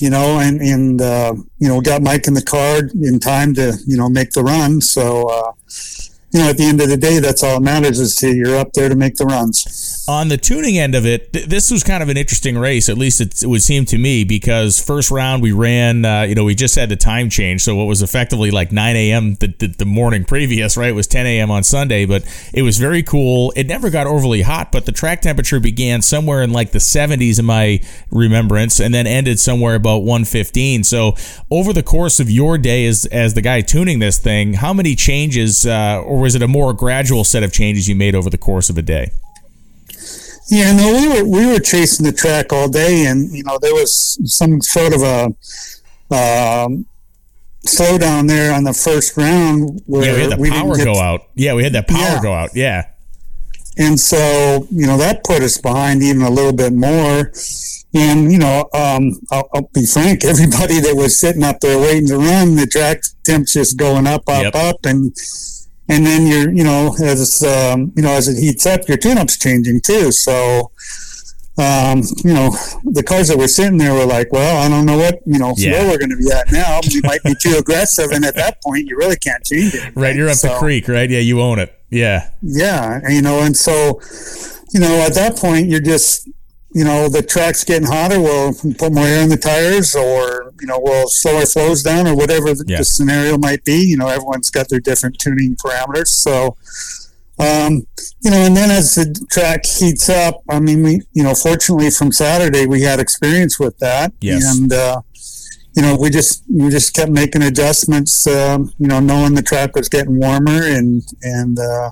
[0.00, 3.78] you know, and and uh, you know got Mike in the car in time to
[3.86, 4.80] you know make the run.
[4.80, 5.52] So uh,
[6.32, 8.56] you know, at the end of the day, that's all that matters is to you're
[8.56, 9.89] up there to make the runs.
[10.10, 12.88] On the tuning end of it, th- this was kind of an interesting race.
[12.88, 16.34] At least it, it would seem to me because first round we ran, uh, you
[16.34, 19.36] know, we just had the time change, so what was effectively like 9 a.m.
[19.36, 20.88] The, the, the morning previous, right?
[20.88, 21.52] It was 10 a.m.
[21.52, 23.52] on Sunday, but it was very cool.
[23.54, 27.38] It never got overly hot, but the track temperature began somewhere in like the 70s
[27.38, 27.80] in my
[28.10, 30.82] remembrance, and then ended somewhere about 115.
[30.82, 31.14] So
[31.52, 34.96] over the course of your day as as the guy tuning this thing, how many
[34.96, 38.38] changes uh, or was it a more gradual set of changes you made over the
[38.38, 39.12] course of a day?
[40.50, 43.72] Yeah, no, we were we were chasing the track all day, and you know there
[43.72, 45.26] was some sort of a
[46.12, 46.86] um,
[47.64, 51.28] slowdown there on the first round where yeah, we had the we power go out.
[51.36, 52.22] Yeah, we had that power yeah.
[52.22, 52.50] go out.
[52.54, 52.88] Yeah,
[53.78, 57.32] and so you know that put us behind even a little bit more.
[57.94, 60.24] And you know, um, I'll, I'll, be frank.
[60.24, 64.28] Everybody that was sitting up there waiting to run, the track temps just going up,
[64.28, 64.54] up, yep.
[64.54, 65.14] up, and
[65.90, 69.36] and then you're you know as um, you know as it heats up your tune-up's
[69.38, 70.12] changing too.
[70.12, 70.70] So
[71.58, 72.50] um, you know
[72.84, 75.52] the cars that were sitting there were like well i don't know what you know
[75.58, 75.72] yeah.
[75.72, 76.80] where we're going to be at now.
[76.88, 78.10] We might be too aggressive.
[78.12, 80.88] And at that point you really can't change it right you're up so, the creek
[80.88, 81.10] right?
[81.10, 81.74] Yeah you own it.
[81.90, 82.30] Yeah.
[82.40, 84.00] Yeah you know and so
[84.72, 86.28] you know at that point you're just
[86.72, 90.66] you know the track's getting hotter, we'll put more air in the tires, or you
[90.66, 92.78] know we'll slow our flows down, or whatever the, yeah.
[92.78, 93.80] the scenario might be.
[93.80, 96.08] You know, everyone's got their different tuning parameters.
[96.08, 96.56] So,
[97.38, 97.86] um,
[98.22, 101.90] you know, and then as the track heats up, I mean, we, you know, fortunately
[101.90, 104.44] from Saturday we had experience with that, Yes.
[104.56, 105.00] and uh,
[105.74, 109.74] you know, we just we just kept making adjustments, um, you know, knowing the track
[109.74, 111.90] was getting warmer, and and uh,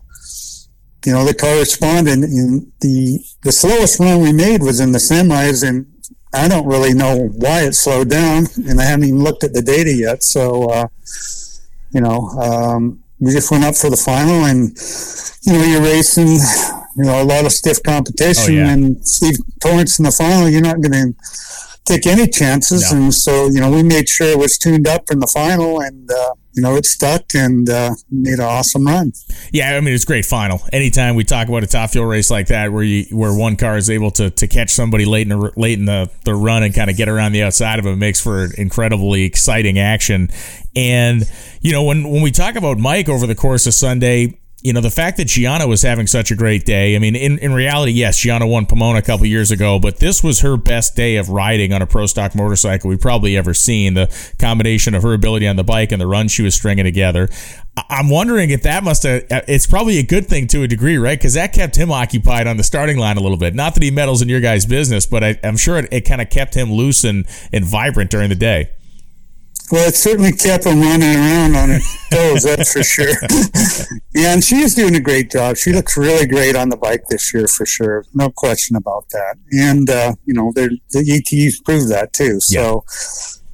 [1.07, 2.19] you know the car responded.
[2.19, 5.87] And the the slowest run we made was in the semis, and
[6.35, 9.63] I don't really know why it slowed down, and I haven't even looked at the
[9.63, 10.23] data yet.
[10.23, 10.89] So, uh,
[11.93, 14.77] you know, um, we just went up for the final, and
[15.43, 16.29] you know, you're racing,
[16.97, 18.71] you know, a lot of stiff competition, Oh, yeah.
[18.73, 21.15] and Steve Torrence in the final, you're not going to
[21.85, 22.99] take any chances, No.
[22.99, 26.11] and so you know, we made sure it was tuned up in the final, and
[26.11, 29.13] uh, know, it stuck, and uh, made an awesome run.
[29.53, 30.61] Yeah, I mean it's great final.
[30.73, 33.77] Anytime we talk about a top fuel race like that, where you where one car
[33.77, 36.75] is able to, to catch somebody late in the late in the, the run and
[36.75, 40.29] kind of get around the outside of it, makes for incredibly exciting action.
[40.77, 41.29] And
[41.61, 44.39] you know when when we talk about Mike over the course of Sunday.
[44.61, 46.97] You know, the fact that Jianna was having such a great day.
[46.97, 50.21] I mean, in, in reality, yes, Jianna won Pomona a couple years ago, but this
[50.25, 53.95] was her best day of riding on a pro stock motorcycle we've probably ever seen.
[53.95, 57.29] The combination of her ability on the bike and the run she was stringing together.
[57.89, 60.99] I'm wondering if that must have, uh, it's probably a good thing to a degree,
[60.99, 61.17] right?
[61.17, 63.55] Because that kept him occupied on the starting line a little bit.
[63.55, 66.21] Not that he meddles in your guys' business, but I, I'm sure it, it kind
[66.21, 68.71] of kept him loose and, and vibrant during the day.
[69.71, 73.09] Well, it certainly kept him running around on her toes, that's for sure.
[74.15, 75.57] yeah, and she is doing a great job.
[75.57, 78.05] She looks really great on the bike this year, for sure.
[78.15, 79.37] No question about that.
[79.53, 82.41] And, uh, you know, the ETs prove that too.
[82.41, 82.85] So,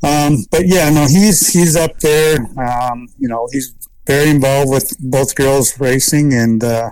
[0.04, 2.38] um, but yeah, no, he's he's up there.
[2.58, 3.74] Um, you know, he's
[4.06, 6.90] very involved with both girls racing, and uh,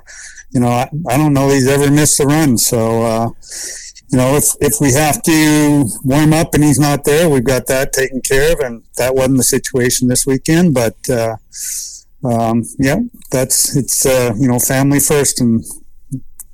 [0.50, 2.56] you know, I, I don't know he's ever missed a run.
[2.56, 3.28] So, uh,
[4.12, 7.66] you know, if if we have to warm up and he's not there, we've got
[7.68, 10.74] that taken care of, and that wasn't the situation this weekend.
[10.74, 11.36] But uh,
[12.22, 12.98] um, yeah,
[13.30, 15.64] that's it's uh, you know family first and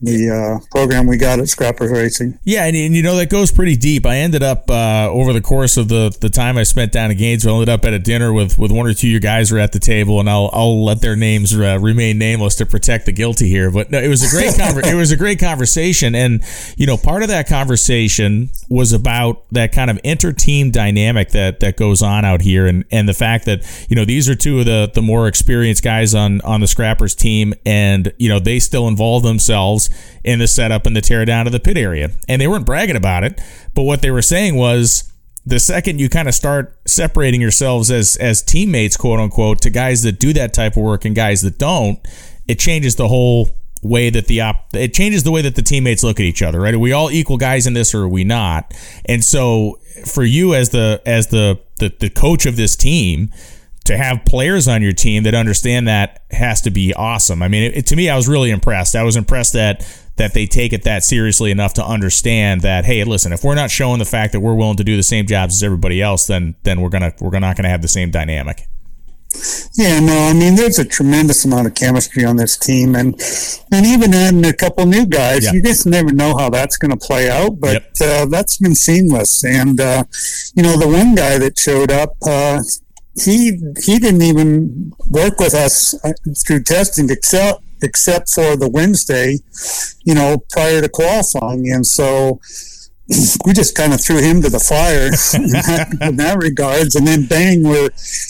[0.00, 2.38] the uh, program we got at Scrappers Racing.
[2.44, 4.06] Yeah, and, and you know that goes pretty deep.
[4.06, 7.16] I ended up uh, over the course of the the time I spent down in
[7.16, 9.58] Gainesville, ended up at a dinner with with one or two of your guys were
[9.58, 13.12] at the table, and I'll I'll let their names uh, remain nameless to protect the
[13.12, 13.70] guilty here.
[13.70, 16.42] But no, it was a great conver- it was a great conversation, and
[16.76, 21.58] you know part of that conversation was about that kind of inter team dynamic that
[21.60, 24.60] that goes on out here, and and the fact that you know these are two
[24.60, 28.60] of the the more experienced guys on on the Scrappers team, and you know they
[28.60, 29.87] still involve themselves
[30.24, 32.10] in the setup and the teardown of the pit area.
[32.28, 33.40] And they weren't bragging about it,
[33.74, 35.12] but what they were saying was
[35.46, 40.02] the second you kind of start separating yourselves as as teammates, quote unquote, to guys
[40.02, 41.98] that do that type of work and guys that don't,
[42.46, 43.48] it changes the whole
[43.82, 46.60] way that the op it changes the way that the teammates look at each other,
[46.60, 46.74] right?
[46.74, 48.74] Are we all equal guys in this or are we not?
[49.06, 53.30] And so for you as the as the the, the coach of this team,
[53.88, 57.42] to have players on your team that understand that has to be awesome.
[57.42, 58.94] I mean, it, it- to me, I was really impressed.
[58.96, 59.84] I was impressed that
[60.16, 63.70] that they take it that seriously enough to understand that hey, listen, if we're not
[63.70, 66.54] showing the fact that we're willing to do the same jobs as everybody else, then
[66.64, 68.66] then we're gonna we're not gonna have the same dynamic.
[69.74, 73.14] Yeah, no, I mean, there's a tremendous amount of chemistry on this team, and
[73.70, 75.52] and even adding a couple new guys, Yeah.
[75.52, 77.60] you just never know how that's going to play out.
[77.60, 80.04] But uh, that's been seamless, and uh,
[80.56, 82.60] you know, the one guy that showed up, uh,
[83.22, 86.12] he he didn't even work with us uh,
[86.46, 89.38] through testing, except except for the Wednesday,
[90.04, 92.40] you know, prior to qualifying, and so
[93.46, 95.06] we just kind of threw him to the fire
[95.42, 96.94] in, that, in that regards.
[96.94, 97.88] And then bang, we're,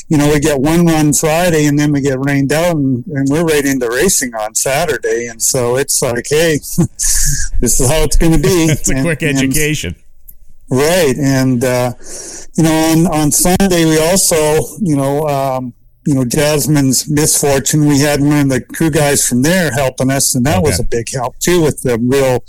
[0.09, 3.27] you know, we get one run Friday and then we get rained out and, and
[3.29, 5.27] we're right into racing on Saturday.
[5.27, 6.59] And so it's like, hey,
[7.61, 8.49] this is how it's going to be.
[8.71, 9.97] It's a And- quick and- education.
[10.71, 11.95] Right, and uh,
[12.57, 14.37] you know, on on Sunday we also,
[14.81, 15.73] you know, um,
[16.07, 17.87] you know, Jasmine's misfortune.
[17.87, 20.85] We had one of the crew guys from there helping us, and that was a
[20.85, 22.45] big help too, with the real,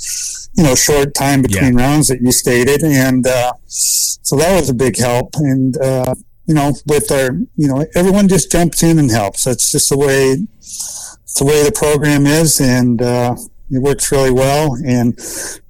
[0.56, 4.74] you know, short time between rounds that you stated, and uh, so that was a
[4.74, 5.36] big help.
[5.36, 6.14] And uh,
[6.46, 9.44] you know, with our, you know, everyone just jumps in and helps.
[9.44, 13.36] That's just the way, it's the way the program is, and uh,
[13.70, 14.74] it works really well.
[14.86, 15.16] And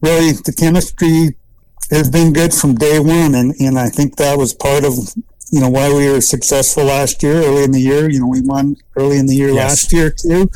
[0.02, 1.36] really, the chemistry
[1.92, 4.94] has been good from day one, and, and I think that was part of
[5.52, 8.10] you know why we were successful last year, early in the year.
[8.10, 9.58] You know, we won early in the year Yes.
[9.70, 10.50] last year too,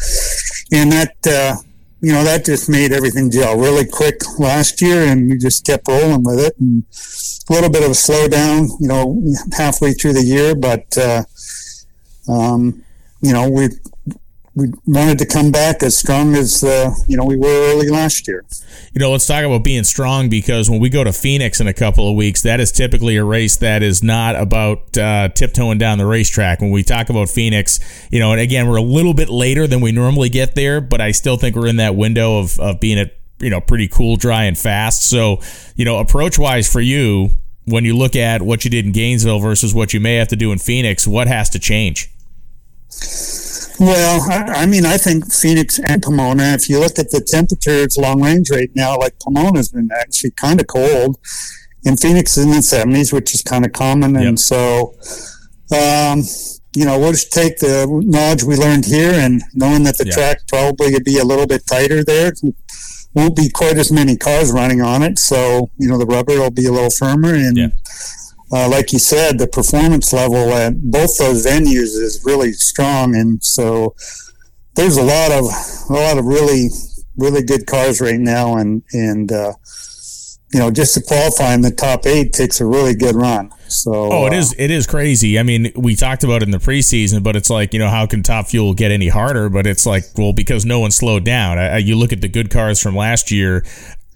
[0.71, 1.55] and that uh,
[2.01, 5.87] you know that just made everything gel really quick last year, and we just kept
[5.87, 6.53] rolling with it.
[6.59, 6.83] And
[7.49, 9.21] a little bit of a slowdown, you know,
[9.57, 11.23] halfway through the year, but uh,
[12.31, 12.83] um,
[13.21, 13.69] you know we
[14.55, 18.27] we wanted to come back as strong as uh, you know we were early last
[18.27, 18.45] year.
[18.93, 21.73] You know, let's talk about being strong because when we go to Phoenix in a
[21.73, 25.97] couple of weeks, that is typically a race that is not about uh, tiptoeing down
[25.97, 26.61] the racetrack.
[26.61, 27.79] When we talk about Phoenix,
[28.11, 31.01] you know, and again, we're a little bit later than we normally get there, but
[31.01, 34.17] I still think we're in that window of, of being at you know pretty cool,
[34.17, 35.09] dry, and fast.
[35.09, 35.39] So,
[35.75, 37.31] you know, approach wise for you,
[37.65, 40.35] when you look at what you did in Gainesville versus what you may have to
[40.35, 42.11] do in Phoenix, what has to change?
[43.79, 47.97] Well, I, I, mean, I think Phoenix and Pomona, if you look at the temperatures
[47.97, 51.17] long range right now, like Pomona's been actually kind of cold,
[51.85, 54.15] and Phoenix is in the 70s, which is kind of common.
[54.15, 54.39] And yep.
[54.39, 54.93] so,
[55.75, 56.23] um,
[56.75, 60.13] you know, we'll just take the knowledge we learned here and knowing that the yeah.
[60.13, 62.31] track probably would be a little bit tighter there.
[63.15, 65.19] Won't be quite as many cars running on it.
[65.19, 67.33] So, you know, the rubber will be a little firmer.
[67.33, 67.67] And, yeah
[68.53, 73.43] uh, like you said, the performance level at both those venues is really strong, and
[73.43, 73.95] so
[74.75, 75.45] there's a lot of
[75.89, 76.69] a lot of really
[77.17, 79.53] really good cars right now, and and uh,
[80.53, 83.51] you know just to qualify in the top eight takes a really good run.
[83.69, 85.39] So oh, it uh, is it is crazy.
[85.39, 88.05] I mean, we talked about it in the preseason, but it's like you know how
[88.05, 89.49] can Top Fuel get any harder?
[89.49, 91.57] But it's like well because no one slowed down.
[91.57, 93.65] I, you look at the good cars from last year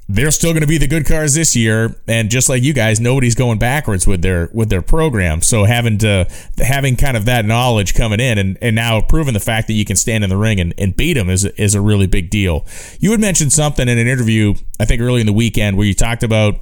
[0.10, 3.00] they're still going to be the good cars this year and just like you guys
[3.00, 5.42] nobody's going backwards with their with their program.
[5.42, 9.40] So having to having kind of that knowledge coming in and, and now proving the
[9.40, 11.82] fact that you can stand in the ring and, and beat them is, is a
[11.82, 12.66] really big deal.
[13.00, 15.94] You had mentioned something in an interview i think early in the weekend where you
[15.94, 16.60] talked about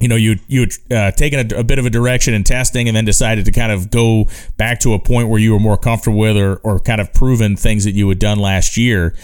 [0.00, 2.88] you know you you had uh, taken a, a, bit of a direction in testing
[2.88, 5.76] and then decided to kind of go back to a point where you were more
[5.76, 9.14] comfortable with or, or kind of proven things that you had done last year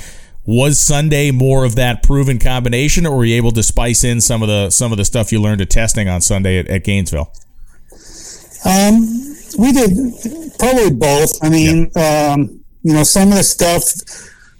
[0.46, 4.42] was Sunday more of that proven combination, or were you able to spice in some
[4.42, 7.32] of the some of the stuff you learned at testing on Sunday at, at Gainesville?
[8.64, 9.00] Um,
[9.58, 9.90] we did
[10.58, 11.42] probably both.
[11.42, 13.84] I mean, um, you know, some of the stuff,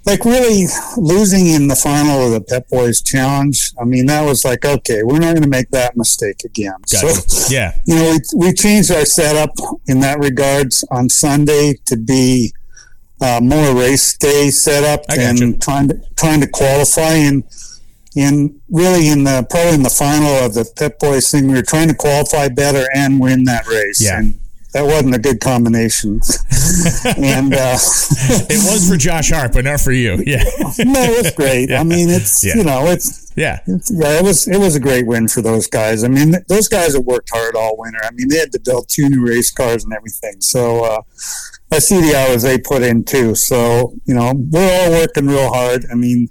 [0.05, 0.66] like really
[0.97, 3.72] losing in the final of the Pep Boys Challenge.
[3.80, 6.74] I mean, that was like, okay, we're not going to make that mistake again.
[6.91, 7.14] Gotcha.
[7.14, 9.51] So, yeah, you know, we, we changed our setup
[9.87, 12.53] in that regards on Sunday to be
[13.21, 15.57] uh, more race day setup and you.
[15.57, 17.45] trying to trying to qualify and
[18.17, 21.62] and really in the probably in the final of the Pep Boys thing, we were
[21.62, 24.03] trying to qualify better and win that race.
[24.03, 24.21] Yeah.
[24.21, 24.41] And
[24.73, 26.14] that wasn't a good combination.
[27.17, 27.79] and uh,
[28.49, 30.23] it was for Josh Hart, but not for you.
[30.27, 30.45] Yeah.
[30.79, 31.71] no, it's great.
[31.71, 31.81] Yeah.
[31.81, 32.55] I mean, it's yeah.
[32.57, 34.18] you know, it's yeah, yeah.
[34.18, 36.05] It was it was a great win for those guys.
[36.05, 38.01] I mean, those guys have worked hard all winter.
[38.03, 40.41] I mean, they had to build two new race cars and everything.
[40.41, 40.84] So.
[40.84, 41.03] Uh,
[41.72, 43.34] I see the hours they put in too.
[43.34, 45.84] So, you know, we're all working real hard.
[45.91, 46.28] I mean,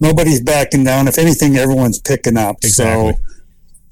[0.00, 1.06] nobody's backing down.
[1.06, 2.56] If anything, everyone's picking up.
[2.62, 3.12] Exactly.
[3.12, 3.18] So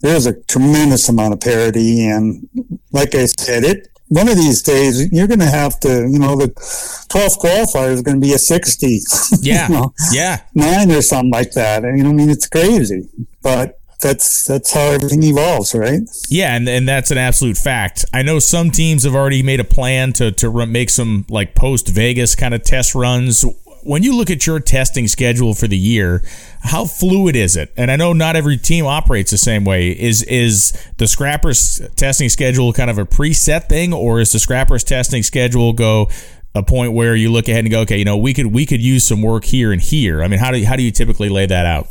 [0.00, 2.06] there's a tremendous amount of parity.
[2.06, 2.48] And
[2.92, 6.36] like I said, it, one of these days you're going to have to, you know,
[6.36, 9.00] the 12th qualifier is going to be a 60.
[9.40, 9.68] Yeah.
[9.68, 10.40] you know, yeah.
[10.54, 11.84] Nine or something like that.
[11.84, 13.09] And, you know, I mean, it's crazy,
[13.42, 16.00] but that's that's how everything evolves, right?
[16.28, 18.04] Yeah, and, and that's an absolute fact.
[18.12, 21.54] I know some teams have already made a plan to to run, make some like
[21.54, 23.44] post Vegas kind of test runs.
[23.89, 26.22] When you look at your testing schedule for the year,
[26.61, 27.72] how fluid is it?
[27.74, 29.99] And I know not every team operates the same way.
[29.99, 34.84] Is is the scrappers testing schedule kind of a preset thing, or is the scrappers
[34.84, 36.11] testing schedule go
[36.55, 38.82] a point where you look ahead and go, okay, you know, we could we could
[38.82, 40.22] use some work here and here.
[40.22, 41.86] I mean, how do you, how do you typically lay that out?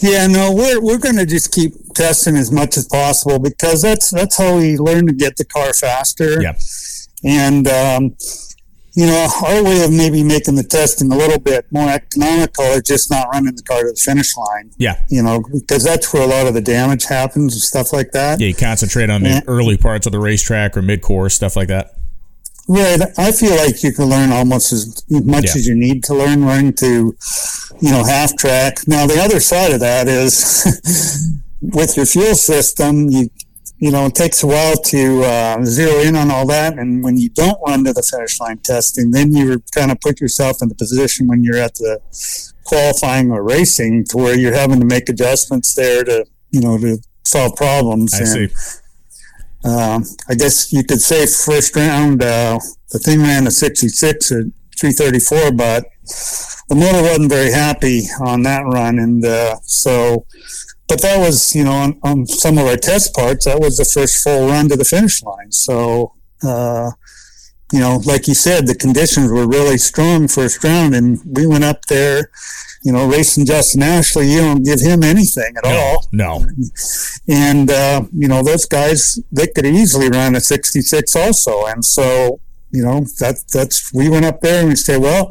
[0.00, 4.10] Yeah, no, we're we're going to just keep testing as much as possible because that's
[4.10, 6.40] that's how we learn to get the car faster.
[6.40, 6.54] Yeah.
[7.24, 8.16] And um,
[8.98, 12.82] you know, our way of maybe making the testing a little bit more economical is
[12.82, 14.72] just not running the car to the finish line.
[14.76, 15.00] Yeah.
[15.08, 18.40] You know, because that's where a lot of the damage happens and stuff like that.
[18.40, 21.54] Yeah, you concentrate on the and, early parts of the racetrack or mid course, stuff
[21.54, 21.92] like that.
[22.66, 23.00] Right.
[23.16, 25.52] I feel like you can learn almost as much yeah.
[25.54, 27.16] as you need to learn, learn to,
[27.80, 28.78] you know, half track.
[28.88, 33.30] Now, the other side of that is with your fuel system, you,
[33.78, 36.78] you know, it takes a while to uh, zero in on all that.
[36.78, 40.20] And when you don't run to the finish line testing, then you kind of put
[40.20, 42.00] yourself in the position when you're at the
[42.64, 46.98] qualifying or racing to where you're having to make adjustments there to, you know, to
[47.24, 48.14] solve problems.
[48.14, 48.48] I and, see
[49.64, 52.58] uh, I guess you could say first round, uh,
[52.90, 54.44] the thing ran a 66 at
[54.78, 55.84] 334, but
[56.68, 58.98] the motor wasn't very happy on that run.
[58.98, 60.26] And uh, so,
[60.88, 63.84] but that was, you know, on, on, some of our test parts, that was the
[63.84, 65.52] first full run to the finish line.
[65.52, 66.90] So, uh,
[67.72, 71.64] you know, like you said, the conditions were really strong first round, and we went
[71.64, 72.30] up there
[72.84, 76.08] you know, racing Justin Ashley, you don't give him anything at no, all.
[76.12, 76.46] No.
[77.28, 81.66] And, uh, you know, those guys, they could easily run a 66 also.
[81.66, 85.30] And so, you know that that's we went up there and we say, well,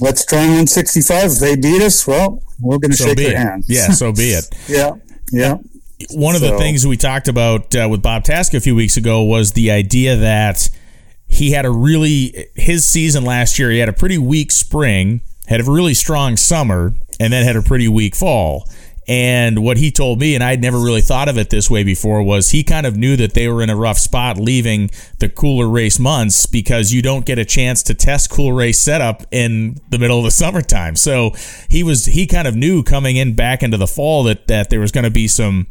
[0.00, 1.24] let's try 165.
[1.32, 3.36] If they beat us, well, we're going to So shake their it.
[3.36, 3.64] hand.
[3.66, 4.48] Yeah, so be it.
[4.68, 4.92] yeah,
[5.32, 5.56] yeah.
[6.10, 9.22] One of the things we talked about uh, with Bob Tasca a few weeks ago
[9.24, 10.70] was the idea that
[11.26, 13.70] he had a really his season last year.
[13.70, 17.62] He had a pretty weak spring, had a really strong summer, and then had a
[17.62, 18.68] pretty weak fall.
[19.08, 22.22] And what he told me, and I'd never really thought of it this way before,
[22.22, 25.66] was he kind of knew that they were in a rough spot leaving the cooler
[25.66, 29.98] race months because you don't get a chance to test cool race setup in the
[29.98, 30.94] middle of the summertime.
[30.94, 31.32] So
[31.70, 34.80] he was he kind of knew coming in back into the fall that that there
[34.80, 35.68] was going to be some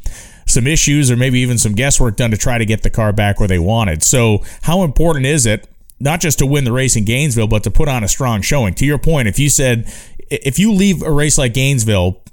[0.47, 3.39] some issues or maybe even some guesswork done to try to get the car back
[3.39, 4.01] where they wanted.
[4.01, 5.67] So how important is it
[5.99, 8.73] not just to win the race in Gainesville, but to put on a strong showing?
[8.75, 9.93] To your point, if you said
[10.31, 12.23] if you leave a race like Gainesville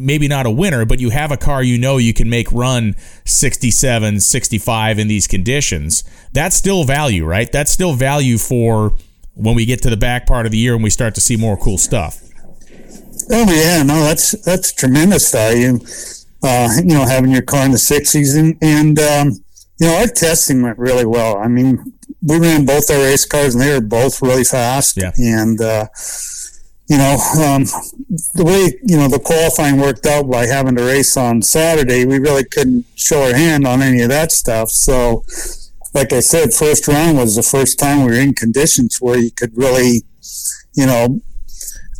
[0.00, 2.94] maybe not a winner, but you have a car you know you can make run
[3.24, 6.04] 67, 65 in these conditions.
[6.32, 7.50] That's still value, right?
[7.50, 8.94] That's still value for
[9.34, 11.36] when we get to the back part of the year and we start to see
[11.36, 12.20] more cool stuff.
[13.30, 15.78] Oh yeah, no, that's that's tremendous value.
[16.42, 19.32] Uh, you know, having your car in the sixties and and um,
[19.78, 21.36] you know our testing went really well.
[21.36, 21.92] I mean,
[22.22, 24.96] we ran both our race cars and they were both really fast.
[24.96, 25.12] Yeah.
[25.16, 25.86] And uh,
[26.88, 27.64] you know, um,
[28.34, 32.18] the way you know the qualifying worked out by having to race on Saturday, we
[32.18, 34.70] really couldn't show our hand on any of that stuff.
[34.70, 35.22] So,
[35.94, 39.30] like I said, first round was the first time we were in conditions where you
[39.30, 40.02] could really,
[40.74, 41.20] you know,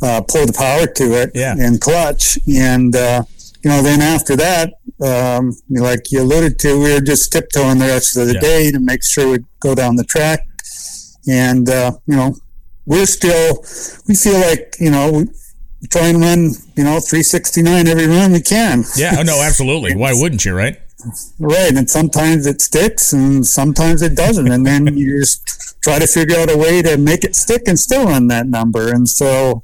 [0.01, 1.55] uh, pour the power to it Yeah.
[1.59, 2.39] and clutch.
[2.47, 3.23] And, uh,
[3.63, 7.85] you know, then after that, um, like you alluded to, we were just tiptoeing the
[7.87, 8.39] rest of the Yeah.
[8.39, 10.47] day to make sure we'd go down the track.
[11.27, 12.35] And, uh, you know,
[12.89, 13.63] we're still,
[14.07, 18.41] we feel like, you know, we try and run, you know, 369 every run we
[18.41, 18.83] can.
[18.97, 19.95] Yeah, oh, no, absolutely.
[19.95, 20.77] Why wouldn't you, right?
[21.39, 21.73] Right.
[21.73, 24.51] And sometimes it sticks and sometimes it doesn't.
[24.51, 27.79] And then you just try to figure out a way to make it stick and
[27.79, 28.91] still run that number.
[28.91, 29.63] And so,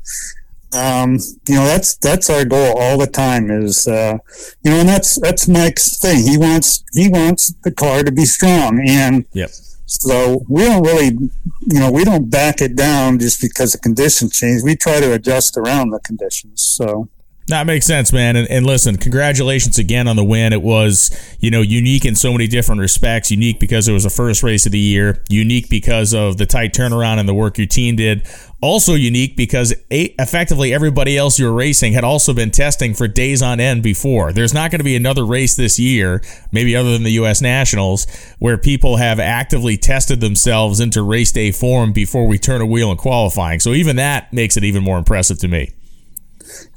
[0.71, 1.17] um,
[1.49, 4.17] you know, that's, that's our goal all the time is, uh,
[4.63, 6.23] you know, and that's, that's Mike's thing.
[6.23, 8.81] He wants, he wants the car to be strong.
[8.87, 9.49] And Yep.
[9.85, 11.17] So we don't really,
[11.61, 14.63] you know, we don't back it down just because the conditions change.
[14.63, 16.61] We try to adjust around the conditions.
[16.63, 17.09] So,
[17.47, 18.35] That makes sense, man.
[18.35, 20.51] And, and listen, congratulations again on the win.
[20.51, 23.29] It was, you know, unique in so many different respects.
[23.29, 25.23] Unique because it was the first race of the year.
[25.29, 28.27] Unique because of the tight turnaround and the work your team did.
[28.61, 33.07] Also unique because eight, effectively everybody else you were racing had also been testing for
[33.07, 34.33] days on end before.
[34.33, 37.43] There's not going to be another race this year, maybe other than the U.S.
[37.43, 38.07] Nationals,
[38.39, 42.89] where people have actively tested themselves into race day form before we turn a wheel
[42.89, 43.59] in qualifying.
[43.59, 45.74] So even that makes it even more impressive to me.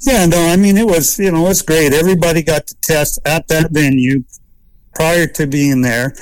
[0.06, 1.92] Yeah, no, I mean it was you know it was great.
[1.92, 4.22] Everybody got to test at that venue
[4.94, 6.14] prior to being there,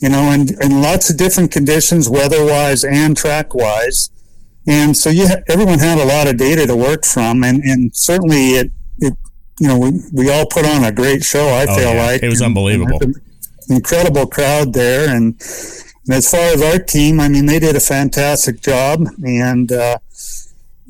[0.00, 4.10] you know, and in lots of different conditions, weather-wise and track-wise,
[4.66, 8.50] and so you everyone had a lot of data to work from, and and certainly
[8.60, 9.14] it it
[9.60, 11.46] you know we, we all put on a great show.
[11.48, 12.06] I Oh, feel yeah.
[12.06, 12.98] like It was And- and unbelievable.
[13.00, 15.34] had an incredible crowd there, and,
[16.06, 19.70] and as far as our team, I mean they did a fantastic job, and.
[19.72, 19.98] uh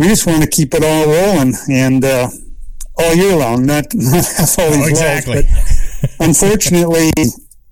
[0.03, 2.29] we just want to keep it all rolling and uh,
[2.99, 5.43] all year long, not not have all these Oh, exactly.
[5.43, 7.11] But unfortunately,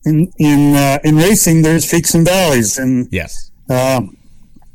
[0.04, 3.50] in in uh, in racing, there's peaks and valleys, and Yes.
[3.68, 4.00] uh,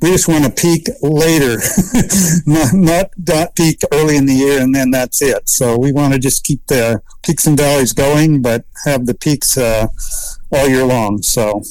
[0.02, 1.58] we just want to peak later,
[2.46, 5.48] not, not not peak early in the year, and then that's it.
[5.50, 9.58] So we want to just keep the peaks and valleys going, but have the peaks
[9.58, 9.88] uh,
[10.52, 11.22] all year long.
[11.22, 11.64] So.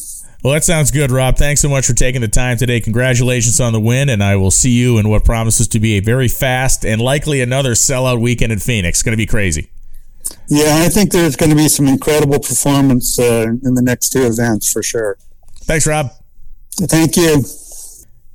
[0.45, 1.39] Well, that sounds good, Rob.
[1.39, 2.79] Thanks so much for taking the time today.
[2.79, 6.01] Congratulations on the win, and I will see you in what promises to be a
[6.01, 8.99] very fast and likely another sellout weekend in Phoenix.
[8.99, 9.71] It's going to be crazy.
[10.51, 14.27] Yeah, I think there's going to be some incredible performance uh, in the next two
[14.27, 15.17] events for sure.
[15.63, 16.11] Thanks, Rob.
[16.73, 17.43] Thank you.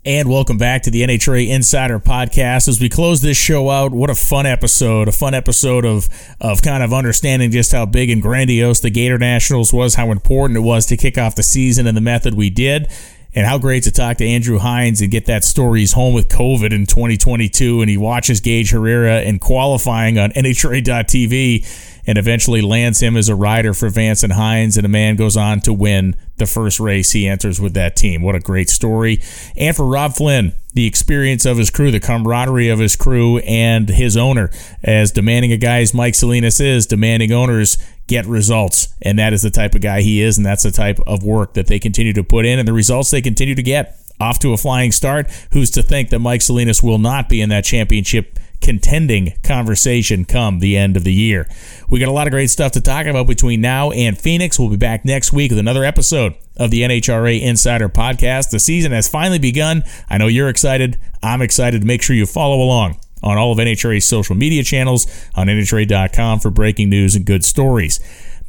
[0.06, 2.70] And welcome back to the NHRA Insider Podcast.
[2.70, 5.10] As we close this show out, what a fun episode!
[5.10, 6.08] A fun episode of
[6.40, 10.62] of kind of understanding just how big and grandiose the Gatornationals was, how important it
[10.62, 12.88] was to kick off the season and the method we did,
[13.36, 15.82] and how great to talk to Andrew Hines and get that story.
[15.82, 21.99] He's home with COVID in 2022, and he watches Gaige Herrera in qualifying on NHRA.tv
[22.10, 25.38] and eventually lands him as a rider for Vance and Hines, and a man goes
[25.38, 28.24] on to win the first race he enters with that team.
[28.24, 29.22] What a great story.
[29.56, 33.88] And for Rob Flynn, the experience of his crew, the camaraderie of his crew, and
[33.90, 34.50] his owner.
[34.84, 38.88] As demanding a guy as Mike Salinas is, demanding owners get results.
[39.04, 41.54] And that is the type of guy he is, and that's the type of work
[41.54, 43.98] that they continue to put in, and the results they continue to get.
[44.20, 45.30] Off to a flying start.
[45.54, 48.40] Who's to think that Mike Salinas will not be in that championship
[48.70, 51.50] contending conversation come the end of the year.
[51.90, 54.60] We got a lot of great stuff to talk about between now and Phoenix.
[54.60, 58.52] We'll be back next week with another episode of the NHRA Insider Podcast.
[58.52, 59.82] The season has finally begun.
[60.08, 61.00] I know you're excited.
[61.24, 61.84] I'm excited.
[61.84, 66.52] Make sure you follow along on all of NHRA's social media channels on NHRA.com for
[66.52, 68.00] breaking news and good stories.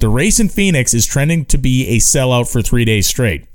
[0.01, 3.47] The race in Phoenix is trending to be a sellout for three days straight.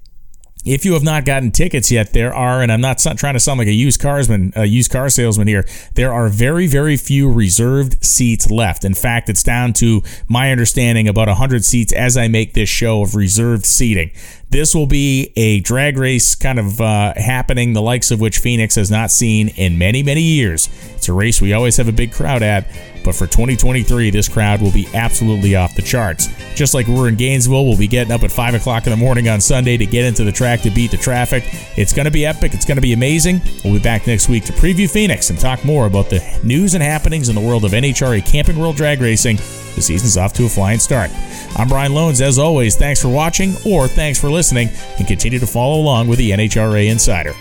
[0.65, 3.59] If you have not gotten tickets yet, there are, and I'm not trying to sound
[3.59, 5.63] like a used carsman, a used car salesman here.
[5.93, 8.83] There are very, very few reserved seats left.
[8.83, 13.03] In fact, it's down to my understanding about 100 seats as I make this show
[13.03, 14.09] of reserved seating.
[14.49, 18.75] This will be a drag race kind of uh, happening, the likes of which Phoenix
[18.75, 20.69] has not seen in many, many years.
[20.95, 22.67] It's a race we always have a big crowd at,
[23.03, 26.29] but for 2023, this crowd will be absolutely off the charts.
[26.55, 29.27] Just like we're in Gainesville, we'll be getting up at 5 o'clock in the morning
[29.27, 31.43] on Sunday to get into the track to beat the traffic.
[31.75, 32.53] It's going to be epic.
[32.53, 33.41] It's going to be amazing.
[33.63, 36.83] We'll be back next week to preview Phoenix and talk more about the news and
[36.83, 39.37] happenings in the world of NHRA Camping World Drag Racing.
[39.75, 41.11] The season's off to a flying start.
[41.55, 42.21] I'm Brian Lohnes.
[42.21, 46.17] As always, thanks for watching or thanks for listening, and continue to follow along with
[46.17, 47.33] the NHRA Insider.